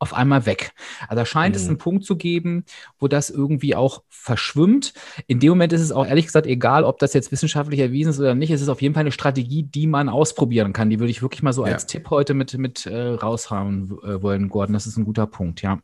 auf 0.02 0.16
einmal 0.16 0.48
weg. 0.48 0.74
Also 1.08 1.16
da 1.16 1.26
scheint 1.26 1.56
mhm. 1.56 1.62
es 1.62 1.68
einen 1.68 1.78
Punkt 1.78 2.04
zu 2.06 2.16
geben, 2.16 2.66
wo 2.98 3.08
das 3.08 3.30
irgendwie 3.30 3.76
auch 3.76 4.02
verschwimmt. 4.10 4.94
In 5.28 5.40
dem 5.40 5.50
Moment 5.50 5.74
ist 5.74 5.82
es 5.82 5.92
auch 5.92 6.08
ehrlich 6.08 6.26
gesagt 6.26 6.48
egal, 6.48 6.84
ob 6.84 6.98
das 6.98 7.14
jetzt 7.14 7.32
wissenschaftlich 7.32 7.80
erwiesen 7.80 8.10
ist 8.10 8.20
oder 8.20 8.34
nicht. 8.34 8.50
Es 8.50 8.62
ist 8.62 8.70
auf 8.70 8.82
jeden 8.82 8.96
Fall 8.96 9.02
eine 9.02 9.12
Strategie, 9.12 9.62
die 9.62 9.86
man 9.86 10.10
ausprobieren 10.10 10.74
kann. 10.74 10.90
Die 10.90 11.00
würde 11.00 11.12
ich 11.12 11.22
wirklich 11.22 11.44
mal 11.44 11.54
so 11.54 11.68
ja. 11.68 11.74
als 11.74 11.86
Tipp 11.86 12.10
heute 12.10 12.34
mit, 12.34 12.58
mit 12.58 12.88
äh, 12.88 13.10
raushauen 13.10 13.92
äh, 14.04 14.22
wollen, 14.24 14.50
Gordon. 14.50 14.74
Das 14.74 14.88
ist 14.88 14.98
ein 14.98 15.06
guter 15.06 15.28
Punkt, 15.28 15.62
ja. 15.62 15.80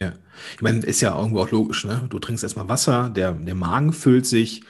Ja, 0.00 0.14
ich 0.56 0.62
meine, 0.62 0.80
ist 0.80 1.00
ja 1.00 1.16
irgendwo 1.16 1.40
auch 1.40 1.50
logisch, 1.50 1.84
ne? 1.84 2.06
Du 2.08 2.18
trinkst 2.18 2.42
erstmal 2.42 2.68
Wasser, 2.68 3.10
der, 3.10 3.32
der 3.32 3.54
Magen 3.54 3.92
füllt 3.92 4.24
sich, 4.26 4.62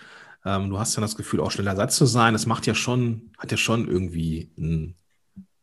ähm, 0.44 0.70
du 0.70 0.78
hast 0.78 0.96
dann 0.96 1.02
das 1.02 1.16
Gefühl, 1.16 1.40
auch 1.40 1.50
schneller 1.50 1.76
satt 1.76 1.92
zu 1.92 2.04
sein. 2.06 2.32
Das 2.32 2.46
macht 2.46 2.66
ja 2.66 2.74
schon, 2.74 3.30
hat 3.38 3.50
ja 3.50 3.56
schon 3.56 3.88
irgendwie 3.88 4.50
ein, 4.58 4.96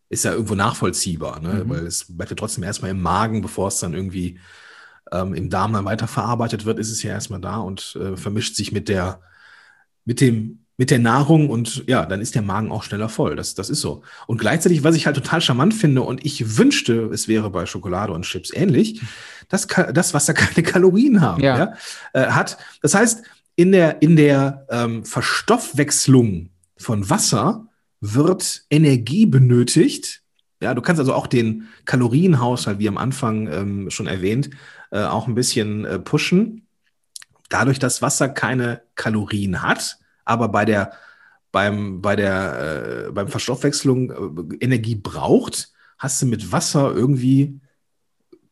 ist 0.10 0.26
ja 0.26 0.32
irgendwo 0.32 0.56
nachvollziehbar, 0.56 1.40
ne? 1.40 1.64
Mhm. 1.66 1.70
weil 1.70 1.86
es 1.86 2.06
bleibt 2.08 2.32
ja 2.32 2.36
trotzdem 2.36 2.64
erstmal 2.64 2.92
im 2.92 3.02
Magen, 3.02 3.42
bevor 3.42 3.68
es 3.68 3.80
dann 3.80 3.94
irgendwie 3.94 4.40
ähm, 5.12 5.34
im 5.34 5.50
Darm 5.50 5.74
dann 5.74 5.86
weiterverarbeitet 5.86 6.66
wird, 6.66 6.80
ist 6.80 6.92
es 6.92 7.04
ja 7.04 7.12
erstmal 7.12 7.42
da 7.42 7.58
und 7.58 7.98
äh, 8.00 8.16
vermischt 8.18 8.56
sich 8.56 8.72
mit 8.72 8.90
der, 8.90 9.22
mit 10.06 10.22
dem, 10.22 10.60
mit 10.78 10.92
der 10.92 11.00
Nahrung 11.00 11.50
und 11.50 11.84
ja, 11.88 12.06
dann 12.06 12.22
ist 12.22 12.36
der 12.36 12.42
Magen 12.42 12.72
auch 12.72 12.84
schneller 12.84 13.10
voll. 13.10 13.36
Das, 13.36 13.56
das 13.56 13.70
ist 13.70 13.82
so. 13.82 14.04
Und 14.28 14.38
gleichzeitig, 14.38 14.84
was 14.84 14.96
ich 14.96 15.08
halt 15.08 15.16
total 15.16 15.42
charmant 15.42 15.74
finde 15.74 16.04
und 16.04 16.24
ich 16.26 16.58
wünschte, 16.58 17.10
es 17.12 17.28
wäre 17.28 17.50
bei 17.50 17.66
Schokolade 17.66 18.14
und 18.14 18.24
Chips 18.24 18.54
ähnlich, 18.54 19.02
das, 19.50 19.68
das 19.94 20.14
was 20.14 20.26
da 20.26 20.34
keine 20.34 20.64
Kalorien 20.64 21.22
haben, 21.22 21.42
ja. 21.42 21.58
ja 21.58 21.74
äh, 22.14 22.28
hat. 22.28 22.58
Das 22.82 22.94
heißt, 22.94 23.24
in 23.56 23.72
der, 23.72 24.02
in 24.02 24.16
der 24.16 24.68
ähm, 24.70 25.04
Verstoffwechslung 25.04 26.50
von 26.78 27.10
Wasser 27.10 27.67
wird 28.02 28.64
Energie 28.70 29.26
benötigt. 29.26 30.22
Ja, 30.62 30.74
du 30.74 30.82
kannst 30.82 31.00
also 31.00 31.14
auch 31.14 31.28
den 31.28 31.68
Kalorienhaushalt, 31.86 32.80
wie 32.80 32.88
am 32.88 32.98
Anfang 32.98 33.48
ähm, 33.48 33.90
schon 33.90 34.08
erwähnt, 34.08 34.50
äh, 34.92 35.04
auch 35.04 35.28
ein 35.28 35.36
bisschen 35.36 35.86
äh, 35.86 36.00
pushen. 36.00 36.68
Dadurch, 37.50 37.80
dass 37.80 38.02
Wasser 38.02 38.30
keine 38.30 38.82
Kalorien 38.96 39.62
hat, 39.62 39.98
aber 40.26 40.50
bei 40.50 40.66
der, 40.66 40.94
beim, 41.52 42.02
bei 42.02 42.16
der, 42.16 43.08
äh, 43.08 43.12
beim 43.12 43.28
Verstoffwechslung 43.28 44.12
äh, 44.12 44.64
Energie 44.64 44.96
braucht, 44.96 45.72
hast 45.98 46.22
du 46.22 46.26
mit 46.26 46.52
Wasser 46.52 46.94
irgendwie 46.94 47.60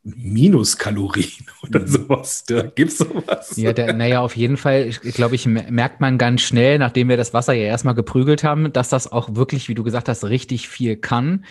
Minuskalorien 0.05 1.47
oder 1.63 1.79
mhm. 1.79 1.87
sowas. 1.87 2.43
Da 2.47 2.61
gibt's 2.61 2.99
sowas. 2.99 3.57
Ja, 3.57 3.73
der, 3.73 3.91
naja, 3.93 4.21
auf 4.21 4.37
jeden 4.37 4.55
Fall, 4.55 4.91
glaube 4.91 5.33
ich, 5.33 5.47
merkt 5.47 5.99
man 5.99 6.19
ganz 6.19 6.41
schnell, 6.41 6.77
nachdem 6.77 7.09
wir 7.09 7.17
das 7.17 7.33
Wasser 7.33 7.53
ja 7.53 7.63
erstmal 7.63 7.95
geprügelt 7.95 8.43
haben, 8.43 8.71
dass 8.71 8.89
das 8.89 9.11
auch 9.11 9.35
wirklich, 9.35 9.67
wie 9.67 9.73
du 9.73 9.83
gesagt 9.83 10.07
hast, 10.07 10.23
richtig 10.23 10.69
viel 10.69 10.95
kann. 10.95 11.43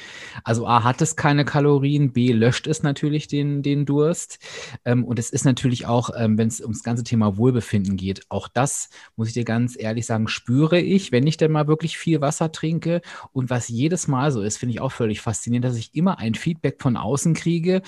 Also 0.44 0.68
A 0.68 0.84
hat 0.84 1.02
es 1.02 1.16
keine 1.16 1.44
Kalorien, 1.44 2.12
B 2.12 2.30
löscht 2.30 2.68
es 2.68 2.84
natürlich 2.84 3.26
den, 3.26 3.62
den 3.62 3.86
Durst. 3.86 4.38
Ähm, 4.84 5.04
und 5.04 5.18
es 5.18 5.30
ist 5.30 5.44
natürlich 5.44 5.86
auch, 5.86 6.10
ähm, 6.16 6.38
wenn 6.38 6.46
es 6.46 6.60
ums 6.60 6.84
ganze 6.84 7.02
Thema 7.02 7.36
Wohlbefinden 7.36 7.96
geht, 7.96 8.22
auch 8.28 8.46
das, 8.46 8.88
muss 9.16 9.26
ich 9.26 9.34
dir 9.34 9.44
ganz 9.44 9.76
ehrlich 9.76 10.06
sagen, 10.06 10.28
spüre 10.28 10.78
ich, 10.78 11.10
wenn 11.10 11.26
ich 11.26 11.36
denn 11.36 11.50
mal 11.50 11.66
wirklich 11.66 11.98
viel 11.98 12.20
Wasser 12.20 12.52
trinke. 12.52 13.00
Und 13.32 13.50
was 13.50 13.68
jedes 13.68 14.06
Mal 14.06 14.30
so 14.30 14.42
ist, 14.42 14.58
finde 14.58 14.74
ich 14.74 14.80
auch 14.80 14.92
völlig 14.92 15.20
faszinierend, 15.20 15.64
dass 15.64 15.76
ich 15.76 15.96
immer 15.96 16.20
ein 16.20 16.36
Feedback 16.36 16.80
von 16.80 16.96
außen 16.96 17.34
kriege, 17.34 17.82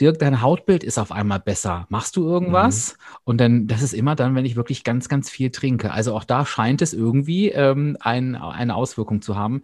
Dirk, 0.00 0.18
dein 0.18 0.40
Hautbild 0.40 0.82
ist 0.82 0.98
auf 0.98 1.12
einmal 1.12 1.40
besser. 1.40 1.86
Machst 1.90 2.16
du 2.16 2.26
irgendwas? 2.26 2.92
Mhm. 2.92 3.16
Und 3.24 3.40
dann, 3.40 3.66
das 3.66 3.82
ist 3.82 3.92
immer 3.92 4.14
dann, 4.14 4.34
wenn 4.34 4.44
ich 4.44 4.56
wirklich 4.56 4.82
ganz, 4.82 5.08
ganz 5.08 5.28
viel 5.28 5.50
trinke. 5.50 5.92
Also 5.92 6.14
auch 6.14 6.24
da 6.24 6.46
scheint 6.46 6.80
es 6.80 6.94
irgendwie 6.94 7.50
ähm, 7.50 7.96
ein, 8.00 8.34
eine 8.34 8.74
Auswirkung 8.74 9.20
zu 9.20 9.36
haben. 9.36 9.62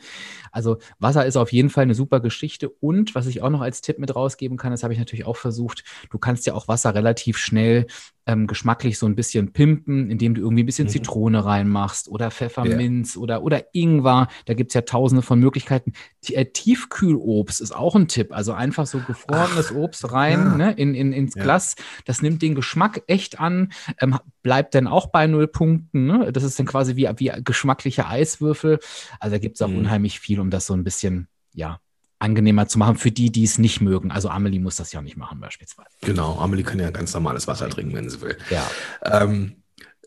Also 0.52 0.76
Wasser 0.98 1.24
ist 1.24 1.36
auf 1.36 1.52
jeden 1.52 1.70
Fall 1.70 1.82
eine 1.82 1.94
super 1.94 2.20
Geschichte. 2.20 2.68
Und 2.68 3.14
was 3.14 3.26
ich 3.26 3.42
auch 3.42 3.50
noch 3.50 3.62
als 3.62 3.80
Tipp 3.80 3.98
mit 3.98 4.14
rausgeben 4.14 4.58
kann, 4.58 4.72
das 4.72 4.82
habe 4.82 4.92
ich 4.92 4.98
natürlich 4.98 5.24
auch 5.24 5.36
versucht, 5.36 5.84
du 6.10 6.18
kannst 6.18 6.46
ja 6.46 6.54
auch 6.54 6.68
Wasser 6.68 6.94
relativ 6.94 7.38
schnell 7.38 7.86
ähm, 8.26 8.46
geschmacklich 8.46 8.98
so 8.98 9.06
ein 9.06 9.14
bisschen 9.14 9.52
pimpen, 9.52 10.10
indem 10.10 10.34
du 10.34 10.42
irgendwie 10.42 10.64
ein 10.64 10.66
bisschen 10.66 10.86
mhm. 10.86 10.90
Zitrone 10.90 11.44
reinmachst 11.44 12.08
oder 12.08 12.30
Pfefferminz 12.30 13.14
ja. 13.14 13.20
oder, 13.20 13.42
oder 13.42 13.64
Ingwer. 13.72 14.28
Da 14.46 14.54
gibt 14.54 14.70
es 14.70 14.74
ja 14.74 14.82
tausende 14.82 15.22
von 15.22 15.38
Möglichkeiten. 15.38 15.92
Die, 16.24 16.34
äh, 16.34 16.44
Tiefkühlobst 16.44 17.60
ist 17.60 17.74
auch 17.74 17.94
ein 17.94 18.08
Tipp. 18.08 18.32
Also 18.32 18.52
einfach 18.52 18.86
so 18.86 18.98
gefrorenes 18.98 19.70
Ach, 19.70 19.76
Obst 19.76 20.12
rein 20.12 20.38
ja. 20.38 20.56
ne, 20.56 20.72
in, 20.72 20.94
in, 20.94 21.12
ins 21.12 21.36
ja. 21.36 21.42
Glas. 21.42 21.76
Das 22.04 22.20
nimmt 22.20 22.42
den 22.42 22.56
Geschmack 22.56 23.02
echt 23.06 23.38
an, 23.38 23.72
ähm, 24.00 24.18
bleibt 24.42 24.74
dann 24.74 24.88
auch 24.88 25.06
bei 25.08 25.26
null 25.26 25.46
Punkten. 25.46 26.06
Ne? 26.06 26.32
Das 26.32 26.42
ist 26.42 26.58
dann 26.58 26.66
quasi 26.66 26.96
wie, 26.96 27.08
wie 27.16 27.32
geschmackliche 27.44 28.08
Eiswürfel. 28.08 28.80
Also 29.20 29.36
da 29.36 29.38
gibt 29.38 29.56
es 29.56 29.62
auch 29.62 29.68
mhm. 29.68 29.78
unheimlich 29.78 30.18
viel, 30.18 30.40
um 30.40 30.50
das 30.50 30.66
so 30.66 30.74
ein 30.74 30.82
bisschen, 30.82 31.28
ja, 31.54 31.78
angenehmer 32.26 32.66
zu 32.66 32.78
machen 32.78 32.96
für 32.96 33.10
die, 33.10 33.30
die 33.30 33.44
es 33.44 33.58
nicht 33.58 33.80
mögen. 33.80 34.10
Also 34.10 34.28
Amelie 34.28 34.60
muss 34.60 34.76
das 34.76 34.92
ja 34.92 35.00
nicht 35.00 35.16
machen 35.16 35.40
beispielsweise. 35.40 35.88
Genau, 36.02 36.38
Amelie 36.38 36.64
kann 36.64 36.80
ja 36.80 36.90
ganz 36.90 37.14
normales 37.14 37.46
Wasser 37.46 37.70
trinken, 37.70 37.94
wenn 37.94 38.10
sie 38.10 38.20
will. 38.20 38.36
Ja. 38.50 38.68
Ähm, 39.04 39.56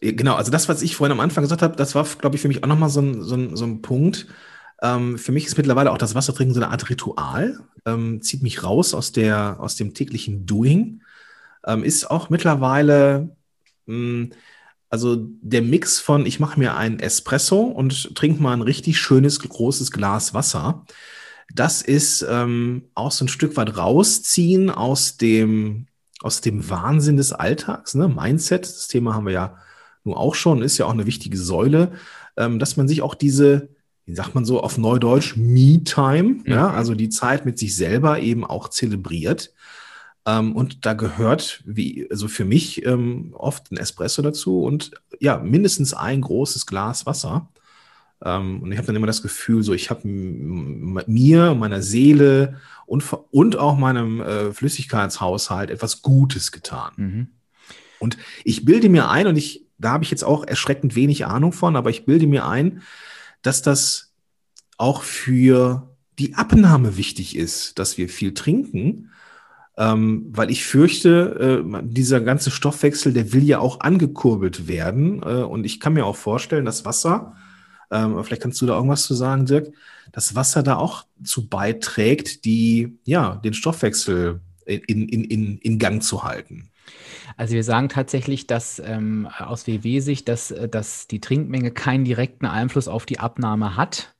genau, 0.01 0.35
also 0.35 0.51
das, 0.51 0.69
was 0.69 0.81
ich 0.81 0.95
vorhin 0.95 1.13
am 1.13 1.21
Anfang 1.21 1.43
gesagt 1.43 1.61
habe, 1.61 1.75
das 1.75 1.95
war, 1.95 2.05
glaube 2.19 2.35
ich, 2.35 2.41
für 2.41 2.49
mich 2.49 2.61
auch 2.63 2.67
nochmal 2.67 2.89
so 2.89 3.01
ein, 3.01 3.23
so, 3.23 3.35
ein, 3.35 3.55
so 3.55 3.65
ein 3.65 3.81
Punkt. 3.81 4.27
Ähm, 4.81 5.17
für 5.17 5.31
mich 5.31 5.45
ist 5.45 5.57
mittlerweile 5.57 5.91
auch 5.91 5.97
das 5.97 6.13
Wassertrinken 6.13 6.53
so 6.53 6.61
eine 6.61 6.71
Art 6.71 6.89
Ritual, 6.89 7.59
ähm, 7.85 8.21
zieht 8.21 8.43
mich 8.43 8.63
raus 8.63 8.93
aus, 8.93 9.11
der, 9.13 9.57
aus 9.59 9.77
dem 9.77 9.93
täglichen 9.93 10.45
Doing, 10.45 11.01
ähm, 11.65 11.83
ist 11.83 12.11
auch 12.11 12.29
mittlerweile, 12.29 13.35
mh, 13.85 13.95
hm, 13.95 14.31
also 14.91 15.17
der 15.19 15.61
Mix 15.61 15.99
von, 15.99 16.25
ich 16.25 16.39
mache 16.39 16.59
mir 16.59 16.75
einen 16.75 16.99
Espresso 16.99 17.61
und 17.61 18.15
trinke 18.15 18.41
mal 18.41 18.53
ein 18.53 18.63
richtig 18.63 18.97
schönes, 18.97 19.39
großes 19.39 19.91
Glas 19.91 20.33
Wasser 20.33 20.83
das 21.53 21.81
ist 21.81 22.25
ähm, 22.29 22.83
auch 22.95 23.11
so 23.11 23.25
ein 23.25 23.29
Stück 23.29 23.57
weit 23.57 23.77
rausziehen 23.77 24.69
aus 24.69 25.17
dem, 25.17 25.87
aus 26.21 26.41
dem 26.41 26.69
Wahnsinn 26.69 27.17
des 27.17 27.33
Alltags. 27.33 27.95
Ne? 27.95 28.07
Mindset, 28.07 28.63
das 28.63 28.87
Thema 28.87 29.13
haben 29.13 29.25
wir 29.25 29.33
ja 29.33 29.57
nur 30.03 30.17
auch 30.17 30.35
schon, 30.35 30.61
ist 30.61 30.77
ja 30.77 30.85
auch 30.85 30.93
eine 30.93 31.05
wichtige 31.05 31.37
Säule, 31.37 31.91
ähm, 32.37 32.59
dass 32.59 32.77
man 32.77 32.87
sich 32.87 33.01
auch 33.01 33.15
diese, 33.15 33.69
wie 34.05 34.15
sagt 34.15 34.35
man 34.35 34.45
so 34.45 34.61
auf 34.61 34.77
Neudeutsch, 34.77 35.35
Me-Time, 35.37 36.41
mhm. 36.43 36.43
ja, 36.45 36.69
also 36.69 36.95
die 36.95 37.09
Zeit 37.09 37.45
mit 37.45 37.59
sich 37.59 37.75
selber 37.75 38.19
eben 38.19 38.45
auch 38.45 38.69
zelebriert. 38.69 39.53
Ähm, 40.25 40.55
und 40.55 40.85
da 40.85 40.93
gehört, 40.93 41.63
wie, 41.65 42.07
also 42.09 42.27
für 42.27 42.45
mich 42.45 42.85
ähm, 42.85 43.33
oft 43.33 43.71
ein 43.71 43.77
Espresso 43.77 44.21
dazu 44.21 44.63
und 44.63 44.91
ja, 45.19 45.37
mindestens 45.37 45.93
ein 45.93 46.21
großes 46.21 46.65
Glas 46.65 47.05
Wasser. 47.05 47.49
Ähm, 48.23 48.61
und 48.61 48.71
ich 48.71 48.77
habe 48.77 48.87
dann 48.87 48.95
immer 48.95 49.07
das 49.07 49.21
Gefühl, 49.21 49.63
so 49.63 49.73
ich 49.73 49.89
habe 49.89 50.07
mir, 50.07 51.55
meiner 51.55 51.81
Seele 51.81 52.59
und, 52.85 53.03
und 53.31 53.57
auch 53.57 53.77
meinem 53.77 54.21
äh, 54.21 54.51
Flüssigkeitshaushalt 54.51 55.69
etwas 55.69 56.01
Gutes 56.01 56.51
getan. 56.51 56.91
Mhm. 56.97 57.27
Und 57.99 58.17
ich 58.43 58.65
bilde 58.65 58.89
mir 58.89 59.09
ein, 59.09 59.27
und 59.27 59.37
ich, 59.37 59.65
da 59.77 59.91
habe 59.91 60.03
ich 60.03 60.11
jetzt 60.11 60.23
auch 60.23 60.45
erschreckend 60.45 60.95
wenig 60.95 61.25
Ahnung 61.25 61.51
von, 61.51 61.75
aber 61.75 61.89
ich 61.89 62.05
bilde 62.05 62.27
mir 62.27 62.45
ein, 62.45 62.81
dass 63.41 63.61
das 63.61 64.13
auch 64.77 65.03
für 65.03 65.95
die 66.17 66.35
Abnahme 66.35 66.97
wichtig 66.97 67.35
ist, 67.35 67.79
dass 67.79 67.97
wir 67.97 68.09
viel 68.09 68.33
trinken, 68.33 69.11
ähm, 69.77 70.27
weil 70.31 70.51
ich 70.51 70.65
fürchte, 70.65 71.63
äh, 71.63 71.81
dieser 71.83 72.19
ganze 72.19 72.51
Stoffwechsel, 72.51 73.13
der 73.13 73.31
will 73.31 73.43
ja 73.43 73.59
auch 73.59 73.79
angekurbelt 73.79 74.67
werden. 74.67 75.21
Äh, 75.23 75.43
und 75.43 75.65
ich 75.65 75.79
kann 75.79 75.93
mir 75.93 76.05
auch 76.05 76.17
vorstellen, 76.17 76.65
dass 76.65 76.83
Wasser 76.83 77.35
ähm, 77.91 78.23
vielleicht 78.23 78.41
kannst 78.41 78.61
du 78.61 78.65
da 78.65 78.75
irgendwas 78.75 79.03
zu 79.03 79.13
sagen, 79.13 79.45
Dirk, 79.45 79.73
dass 80.11 80.35
Wasser 80.35 80.63
da 80.63 80.77
auch 80.77 81.05
zu 81.23 81.47
beiträgt, 81.47 82.45
die, 82.45 82.97
ja, 83.05 83.35
den 83.37 83.53
Stoffwechsel 83.53 84.41
in, 84.65 85.07
in, 85.07 85.23
in, 85.23 85.57
in 85.57 85.79
Gang 85.79 86.03
zu 86.03 86.23
halten. 86.23 86.69
Also 87.37 87.53
wir 87.53 87.63
sagen 87.63 87.89
tatsächlich, 87.89 88.47
dass 88.47 88.79
ähm, 88.79 89.27
aus 89.37 89.67
WW-Sicht, 89.67 90.27
dass, 90.27 90.51
äh, 90.51 90.67
dass 90.67 91.07
die 91.07 91.21
Trinkmenge 91.21 91.71
keinen 91.71 92.05
direkten 92.05 92.45
Einfluss 92.45 92.87
auf 92.87 93.05
die 93.05 93.19
Abnahme 93.19 93.75
hat. 93.75 94.15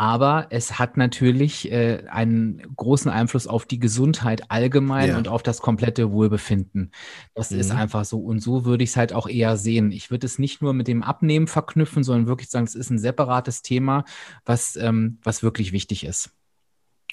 Aber 0.00 0.46
es 0.48 0.78
hat 0.78 0.96
natürlich 0.96 1.70
äh, 1.70 2.04
einen 2.08 2.62
großen 2.74 3.10
Einfluss 3.10 3.46
auf 3.46 3.66
die 3.66 3.78
Gesundheit 3.78 4.50
allgemein 4.50 5.10
ja. 5.10 5.18
und 5.18 5.28
auf 5.28 5.42
das 5.42 5.60
komplette 5.60 6.10
Wohlbefinden. 6.10 6.90
Das 7.34 7.50
mhm. 7.50 7.60
ist 7.60 7.70
einfach 7.70 8.06
so. 8.06 8.18
Und 8.18 8.40
so 8.40 8.64
würde 8.64 8.82
ich 8.82 8.90
es 8.90 8.96
halt 8.96 9.12
auch 9.12 9.28
eher 9.28 9.58
sehen. 9.58 9.92
Ich 9.92 10.10
würde 10.10 10.24
es 10.24 10.38
nicht 10.38 10.62
nur 10.62 10.72
mit 10.72 10.88
dem 10.88 11.02
Abnehmen 11.02 11.48
verknüpfen, 11.48 12.02
sondern 12.02 12.28
wirklich 12.28 12.48
sagen, 12.48 12.64
es 12.64 12.74
ist 12.74 12.88
ein 12.88 12.98
separates 12.98 13.60
Thema, 13.60 14.06
was, 14.46 14.74
ähm, 14.76 15.18
was 15.22 15.42
wirklich 15.42 15.70
wichtig 15.70 16.04
ist. 16.06 16.30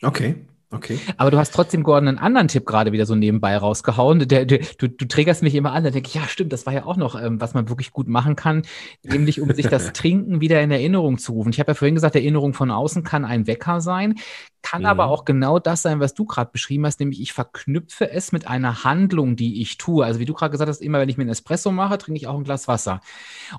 Okay. 0.02 0.46
Okay. 0.70 1.00
Aber 1.16 1.32
du 1.32 1.38
hast 1.38 1.54
trotzdem, 1.54 1.82
Gordon, 1.82 2.10
einen 2.10 2.18
anderen 2.18 2.50
Tipp 2.50 2.66
gerade 2.66 2.92
wieder 2.92 3.06
so 3.06 3.16
nebenbei 3.16 3.56
rausgehauen. 3.56 4.28
Der, 4.28 4.46
der, 4.46 4.60
du, 4.78 4.90
du 4.90 5.08
triggerst 5.08 5.42
mich 5.42 5.56
immer 5.56 5.72
an, 5.72 5.86
da 5.86 5.92
denke 5.92 6.10
ich, 6.10 6.16
ja, 6.16 6.28
stimmt, 6.28 6.52
das 6.52 6.66
war 6.66 6.74
ja 6.74 6.86
auch 6.86 6.98
noch, 6.98 7.22
ähm, 7.22 7.40
was 7.40 7.54
man 7.54 7.70
wirklich 7.70 7.94
gut 7.94 8.10
machen 8.10 8.36
kann, 8.36 8.64
nämlich 9.04 9.40
um 9.40 9.54
sich 9.54 9.68
das 9.68 9.92
Trinken 9.94 10.42
wieder 10.42 10.62
in 10.62 10.70
Erinnerung 10.70 11.20
zu 11.20 11.32
rufen. 11.32 11.52
Ich 11.52 11.62
habe 11.62 11.72
ja 11.72 11.76
vorhin 11.76 11.96
gesagt, 11.96 12.16
Erinnerung 12.16 12.54
von 12.54 12.70
außen 12.70 13.04
kann 13.04 13.24
ein 13.24 13.48
Wecker 13.48 13.80
sein. 13.80 14.16
Kann 14.62 14.82
mhm. 14.82 14.88
aber 14.88 15.06
auch 15.06 15.24
genau 15.24 15.60
das 15.60 15.84
sein, 15.84 16.02
was 16.02 16.14
du 16.14 16.26
gerade 16.26 16.52
beschrieben 16.52 16.86
hast, 16.86 17.00
nämlich 17.00 17.22
ich 17.22 17.32
verknüpfe 17.32 18.12
es 18.12 18.34
mit 18.34 18.48
einer 18.48 18.84
Handlung, 18.84 19.38
die 19.38 19.62
ich 19.62 19.78
tue. 19.78 20.04
Also 20.04 20.20
wie 20.20 20.26
du 20.26 20.34
gerade 20.34 20.52
gesagt 20.52 20.68
hast, 20.68 20.82
immer 20.82 21.00
wenn 21.00 21.08
ich 21.08 21.16
mir 21.16 21.24
ein 21.24 21.30
Espresso 21.30 21.72
mache, 21.72 21.98
trinke 21.98 22.18
ich 22.18 22.28
auch 22.28 22.36
ein 22.36 22.44
Glas 22.44 22.68
Wasser. 22.68 23.00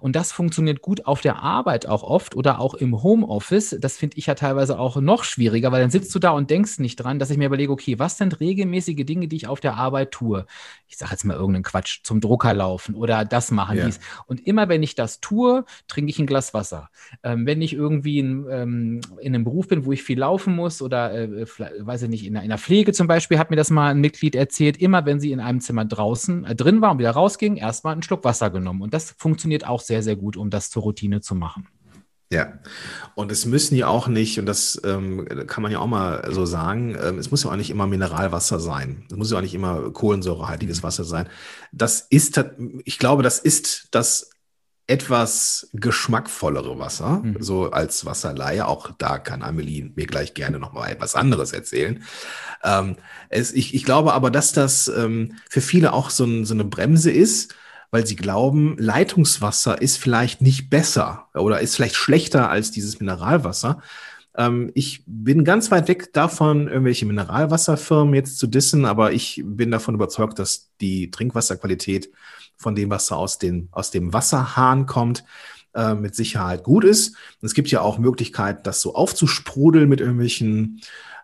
Und 0.00 0.14
das 0.16 0.32
funktioniert 0.32 0.82
gut 0.82 1.06
auf 1.06 1.22
der 1.22 1.42
Arbeit 1.42 1.86
auch 1.86 2.02
oft 2.02 2.36
oder 2.36 2.60
auch 2.60 2.74
im 2.74 3.02
Homeoffice. 3.02 3.78
Das 3.80 3.96
finde 3.96 4.18
ich 4.18 4.26
ja 4.26 4.34
teilweise 4.34 4.78
auch 4.78 4.96
noch 4.96 5.24
schwieriger, 5.24 5.72
weil 5.72 5.80
dann 5.80 5.90
sitzt 5.90 6.14
du 6.14 6.18
da 6.18 6.30
und 6.30 6.50
denkst 6.50 6.78
nicht 6.78 6.97
dran, 6.98 7.18
dass 7.18 7.30
ich 7.30 7.38
mir 7.38 7.46
überlege, 7.46 7.72
okay, 7.72 7.98
was 7.98 8.18
sind 8.18 8.40
regelmäßige 8.40 9.04
Dinge, 9.04 9.28
die 9.28 9.36
ich 9.36 9.46
auf 9.46 9.60
der 9.60 9.74
Arbeit 9.74 10.12
tue? 10.12 10.46
Ich 10.86 10.96
sage 10.96 11.12
jetzt 11.12 11.24
mal 11.24 11.34
irgendeinen 11.34 11.64
Quatsch, 11.64 12.00
zum 12.02 12.20
Drucker 12.20 12.54
laufen 12.54 12.94
oder 12.94 13.24
das 13.24 13.50
machen, 13.50 13.78
ja. 13.78 13.86
dies. 13.86 14.00
Und 14.26 14.46
immer 14.46 14.68
wenn 14.68 14.82
ich 14.82 14.94
das 14.94 15.20
tue, 15.20 15.64
trinke 15.86 16.10
ich 16.10 16.18
ein 16.18 16.26
Glas 16.26 16.54
Wasser. 16.54 16.90
Ähm, 17.22 17.46
wenn 17.46 17.62
ich 17.62 17.72
irgendwie 17.72 18.18
in, 18.18 18.46
ähm, 18.50 19.00
in 19.20 19.34
einem 19.34 19.44
Beruf 19.44 19.68
bin, 19.68 19.84
wo 19.84 19.92
ich 19.92 20.02
viel 20.02 20.18
laufen 20.18 20.54
muss 20.54 20.82
oder, 20.82 21.14
äh, 21.14 21.46
weiß 21.46 22.02
ich 22.02 22.08
nicht, 22.08 22.26
in 22.26 22.34
der, 22.34 22.42
in 22.42 22.48
der, 22.48 22.58
Pflege 22.58 22.92
zum 22.92 23.06
Beispiel, 23.06 23.38
hat 23.38 23.50
mir 23.50 23.56
das 23.56 23.70
mal 23.70 23.90
ein 23.90 24.00
Mitglied 24.00 24.34
erzählt, 24.34 24.76
immer 24.76 25.06
wenn 25.06 25.20
sie 25.20 25.32
in 25.32 25.40
einem 25.40 25.60
Zimmer 25.60 25.84
draußen 25.84 26.44
äh, 26.44 26.54
drin 26.54 26.80
war 26.80 26.92
und 26.92 26.98
wieder 26.98 27.12
rausging, 27.12 27.56
erstmal 27.56 27.92
einen 27.92 28.02
Schluck 28.02 28.24
Wasser 28.24 28.50
genommen. 28.50 28.82
Und 28.82 28.94
das 28.94 29.12
funktioniert 29.12 29.66
auch 29.66 29.80
sehr, 29.80 30.02
sehr 30.02 30.16
gut, 30.16 30.36
um 30.36 30.50
das 30.50 30.70
zur 30.70 30.82
Routine 30.82 31.20
zu 31.20 31.34
machen. 31.34 31.68
Ja, 32.30 32.58
und 33.14 33.32
es 33.32 33.46
müssen 33.46 33.74
ja 33.74 33.86
auch 33.86 34.06
nicht, 34.06 34.38
und 34.38 34.44
das 34.44 34.78
ähm, 34.84 35.26
kann 35.46 35.62
man 35.62 35.72
ja 35.72 35.78
auch 35.78 35.86
mal 35.86 36.30
so 36.30 36.44
sagen, 36.44 36.94
ähm, 37.02 37.18
es 37.18 37.30
muss 37.30 37.44
ja 37.44 37.50
auch 37.50 37.56
nicht 37.56 37.70
immer 37.70 37.86
Mineralwasser 37.86 38.60
sein. 38.60 39.06
Es 39.10 39.16
muss 39.16 39.30
ja 39.30 39.38
auch 39.38 39.42
nicht 39.42 39.54
immer 39.54 39.90
kohlensäurehaltiges 39.90 40.82
Wasser 40.82 41.04
sein. 41.04 41.28
Das 41.72 42.06
ist, 42.10 42.38
ich 42.84 42.98
glaube, 42.98 43.22
das 43.22 43.38
ist 43.38 43.88
das 43.92 44.30
etwas 44.88 45.68
geschmackvollere 45.72 46.78
Wasser, 46.78 47.20
mhm. 47.22 47.36
so 47.40 47.70
als 47.70 48.04
Wasserleihe. 48.04 48.66
Auch 48.66 48.90
da 48.98 49.18
kann 49.18 49.42
Amelie 49.42 49.92
mir 49.94 50.06
gleich 50.06 50.34
gerne 50.34 50.58
noch 50.58 50.72
mal 50.72 50.88
etwas 50.88 51.14
anderes 51.14 51.52
erzählen. 51.52 52.02
Ähm, 52.64 52.96
es, 53.28 53.52
ich, 53.52 53.74
ich 53.74 53.84
glaube 53.84 54.14
aber, 54.14 54.30
dass 54.30 54.52
das 54.52 54.88
ähm, 54.88 55.36
für 55.48 55.60
viele 55.60 55.92
auch 55.92 56.10
so, 56.10 56.24
ein, 56.24 56.44
so 56.44 56.54
eine 56.54 56.64
Bremse 56.64 57.10
ist, 57.10 57.54
weil 57.90 58.06
sie 58.06 58.16
glauben, 58.16 58.76
Leitungswasser 58.78 59.80
ist 59.80 59.96
vielleicht 59.96 60.40
nicht 60.40 60.70
besser 60.70 61.28
oder 61.34 61.60
ist 61.60 61.76
vielleicht 61.76 61.96
schlechter 61.96 62.50
als 62.50 62.70
dieses 62.70 63.00
Mineralwasser. 63.00 63.82
Ähm, 64.36 64.70
ich 64.74 65.02
bin 65.06 65.44
ganz 65.44 65.70
weit 65.70 65.88
weg 65.88 66.12
davon, 66.12 66.68
irgendwelche 66.68 67.06
Mineralwasserfirmen 67.06 68.14
jetzt 68.14 68.38
zu 68.38 68.46
dissen, 68.46 68.84
aber 68.84 69.12
ich 69.12 69.42
bin 69.44 69.70
davon 69.70 69.94
überzeugt, 69.94 70.38
dass 70.38 70.70
die 70.80 71.10
Trinkwasserqualität 71.10 72.10
von 72.56 72.74
dem 72.74 72.90
Wasser 72.90 73.16
aus, 73.16 73.38
den, 73.38 73.68
aus 73.72 73.90
dem 73.90 74.12
Wasserhahn 74.12 74.86
kommt, 74.86 75.24
äh, 75.74 75.94
mit 75.94 76.14
Sicherheit 76.14 76.64
gut 76.64 76.84
ist. 76.84 77.16
Und 77.40 77.46
es 77.46 77.54
gibt 77.54 77.70
ja 77.70 77.80
auch 77.80 77.98
Möglichkeiten, 77.98 78.62
das 78.64 78.80
so 78.80 78.94
aufzusprudeln 78.94 79.88
mit 79.88 80.00
irgendwelchen 80.00 80.80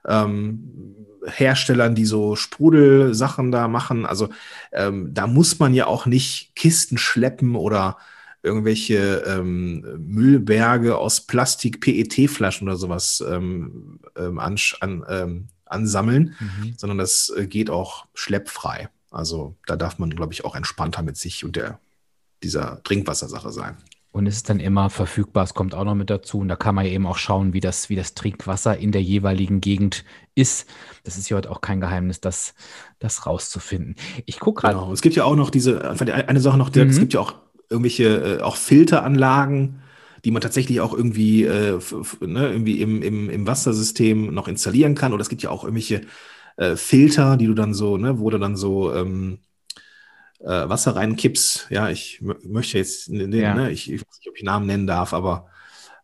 ähm, 0.06 0.96
Herstellern, 1.26 1.94
die 1.94 2.04
so 2.04 2.37
Sprudelsachen 2.37 3.50
da 3.50 3.68
machen. 3.68 4.06
Also 4.06 4.28
ähm, 4.73 5.12
da 5.14 5.26
muss 5.26 5.58
man 5.58 5.75
ja 5.75 5.87
auch 5.87 6.06
nicht 6.06 6.54
Kisten 6.54 6.99
schleppen 6.99 7.56
oder 7.56 7.96
irgendwelche 8.42 9.25
ähm, 9.26 9.84
Müllberge 10.06 10.99
aus 10.99 11.23
Plastik, 11.23 11.80
PET-Flaschen 11.80 12.68
oder 12.68 12.76
sowas 12.76 13.25
ähm, 13.26 14.00
ähm, 14.16 14.38
an, 14.38 14.56
an, 14.80 15.04
ähm, 15.08 15.49
ansammeln, 15.64 16.34
mhm. 16.38 16.75
sondern 16.76 16.99
das 16.99 17.32
äh, 17.37 17.46
geht 17.46 17.70
auch 17.70 18.06
schleppfrei. 18.12 18.90
Also 19.11 19.56
da 19.66 19.76
darf 19.76 19.99
man, 19.99 20.11
glaube 20.11 20.34
ich, 20.34 20.44
auch 20.44 20.54
entspannter 20.54 21.02
mit 21.02 21.17
sich 21.17 21.45
und 21.45 21.56
der, 21.56 21.78
dieser 22.43 22.82
Trinkwassersache 22.82 23.50
sein. 23.50 23.76
Und 24.14 24.28
es 24.28 24.36
ist 24.36 24.48
dann 24.48 24.60
immer 24.60 24.90
verfügbar, 24.90 25.42
es 25.42 25.54
kommt 25.54 25.74
auch 25.74 25.82
noch 25.82 25.96
mit 25.96 26.08
dazu. 26.08 26.38
Und 26.38 26.46
da 26.46 26.54
kann 26.54 26.76
man 26.76 26.86
ja 26.86 26.92
eben 26.92 27.04
auch 27.04 27.16
schauen, 27.16 27.52
wie 27.52 27.58
das, 27.58 27.90
wie 27.90 27.96
das 27.96 28.14
Trinkwasser 28.14 28.78
in 28.78 28.92
der 28.92 29.02
jeweiligen 29.02 29.60
Gegend 29.60 30.04
ist. 30.36 30.70
Das 31.02 31.18
ist 31.18 31.28
ja 31.28 31.36
heute 31.36 31.50
auch 31.50 31.60
kein 31.60 31.80
Geheimnis, 31.80 32.20
das, 32.20 32.54
das 33.00 33.26
rauszufinden. 33.26 33.96
Ich 34.24 34.38
gucke 34.38 34.60
gerade. 34.60 34.78
Genau. 34.78 34.92
Es 34.92 35.02
gibt 35.02 35.16
ja 35.16 35.24
auch 35.24 35.34
noch 35.34 35.50
diese, 35.50 35.98
eine 36.28 36.38
Sache 36.38 36.56
noch, 36.56 36.68
Dirk, 36.68 36.86
mhm. 36.86 36.92
es 36.92 37.00
gibt 37.00 37.12
ja 37.12 37.18
auch 37.18 37.34
irgendwelche 37.68 38.38
äh, 38.38 38.40
auch 38.40 38.54
Filteranlagen, 38.54 39.82
die 40.24 40.30
man 40.30 40.42
tatsächlich 40.42 40.80
auch 40.80 40.94
irgendwie, 40.94 41.42
äh, 41.42 41.80
ne, 42.20 42.52
irgendwie 42.52 42.82
im, 42.82 43.02
im, 43.02 43.28
im 43.28 43.46
Wassersystem 43.48 44.32
noch 44.32 44.46
installieren 44.46 44.94
kann. 44.94 45.12
Oder 45.12 45.22
es 45.22 45.28
gibt 45.28 45.42
ja 45.42 45.50
auch 45.50 45.64
irgendwelche 45.64 46.02
äh, 46.56 46.76
Filter, 46.76 47.36
die 47.36 47.46
du 47.46 47.54
dann 47.54 47.74
so, 47.74 47.96
ne, 47.96 48.20
wo 48.20 48.30
du 48.30 48.38
dann 48.38 48.54
so 48.54 48.94
ähm, 48.94 49.40
äh, 50.45 50.69
Wasser 50.69 50.97
reinkippst. 50.97 51.69
Ja, 51.71 51.89
ich 51.89 52.23
möchte 52.23 52.78
jetzt, 52.78 53.11
ne, 53.11 53.25
ja. 53.37 53.54
ne, 53.54 53.71
ich, 53.71 53.91
ich, 53.91 54.00
weiß 54.00 54.19
nicht, 54.19 54.28
ob 54.28 54.37
ich 54.37 54.43
Namen 54.43 54.67
nennen 54.67 54.87
darf, 54.87 55.13
aber 55.13 55.49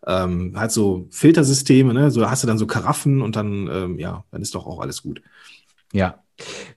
ähm, 0.07 0.55
halt 0.57 0.73
so 0.73 1.07
Filtersysteme, 1.11 1.93
ne? 1.93 2.11
So 2.11 2.29
hast 2.29 2.43
du 2.43 2.47
dann 2.47 2.59
so 2.59 2.67
Karaffen 2.67 3.21
und 3.23 3.37
dann, 3.37 3.69
ähm, 3.71 3.99
ja, 3.99 4.25
dann 4.31 4.43
ist 4.43 4.55
doch 4.55 4.67
auch 4.67 4.81
alles 4.81 5.03
gut. 5.03 5.23
Ja, 5.93 6.23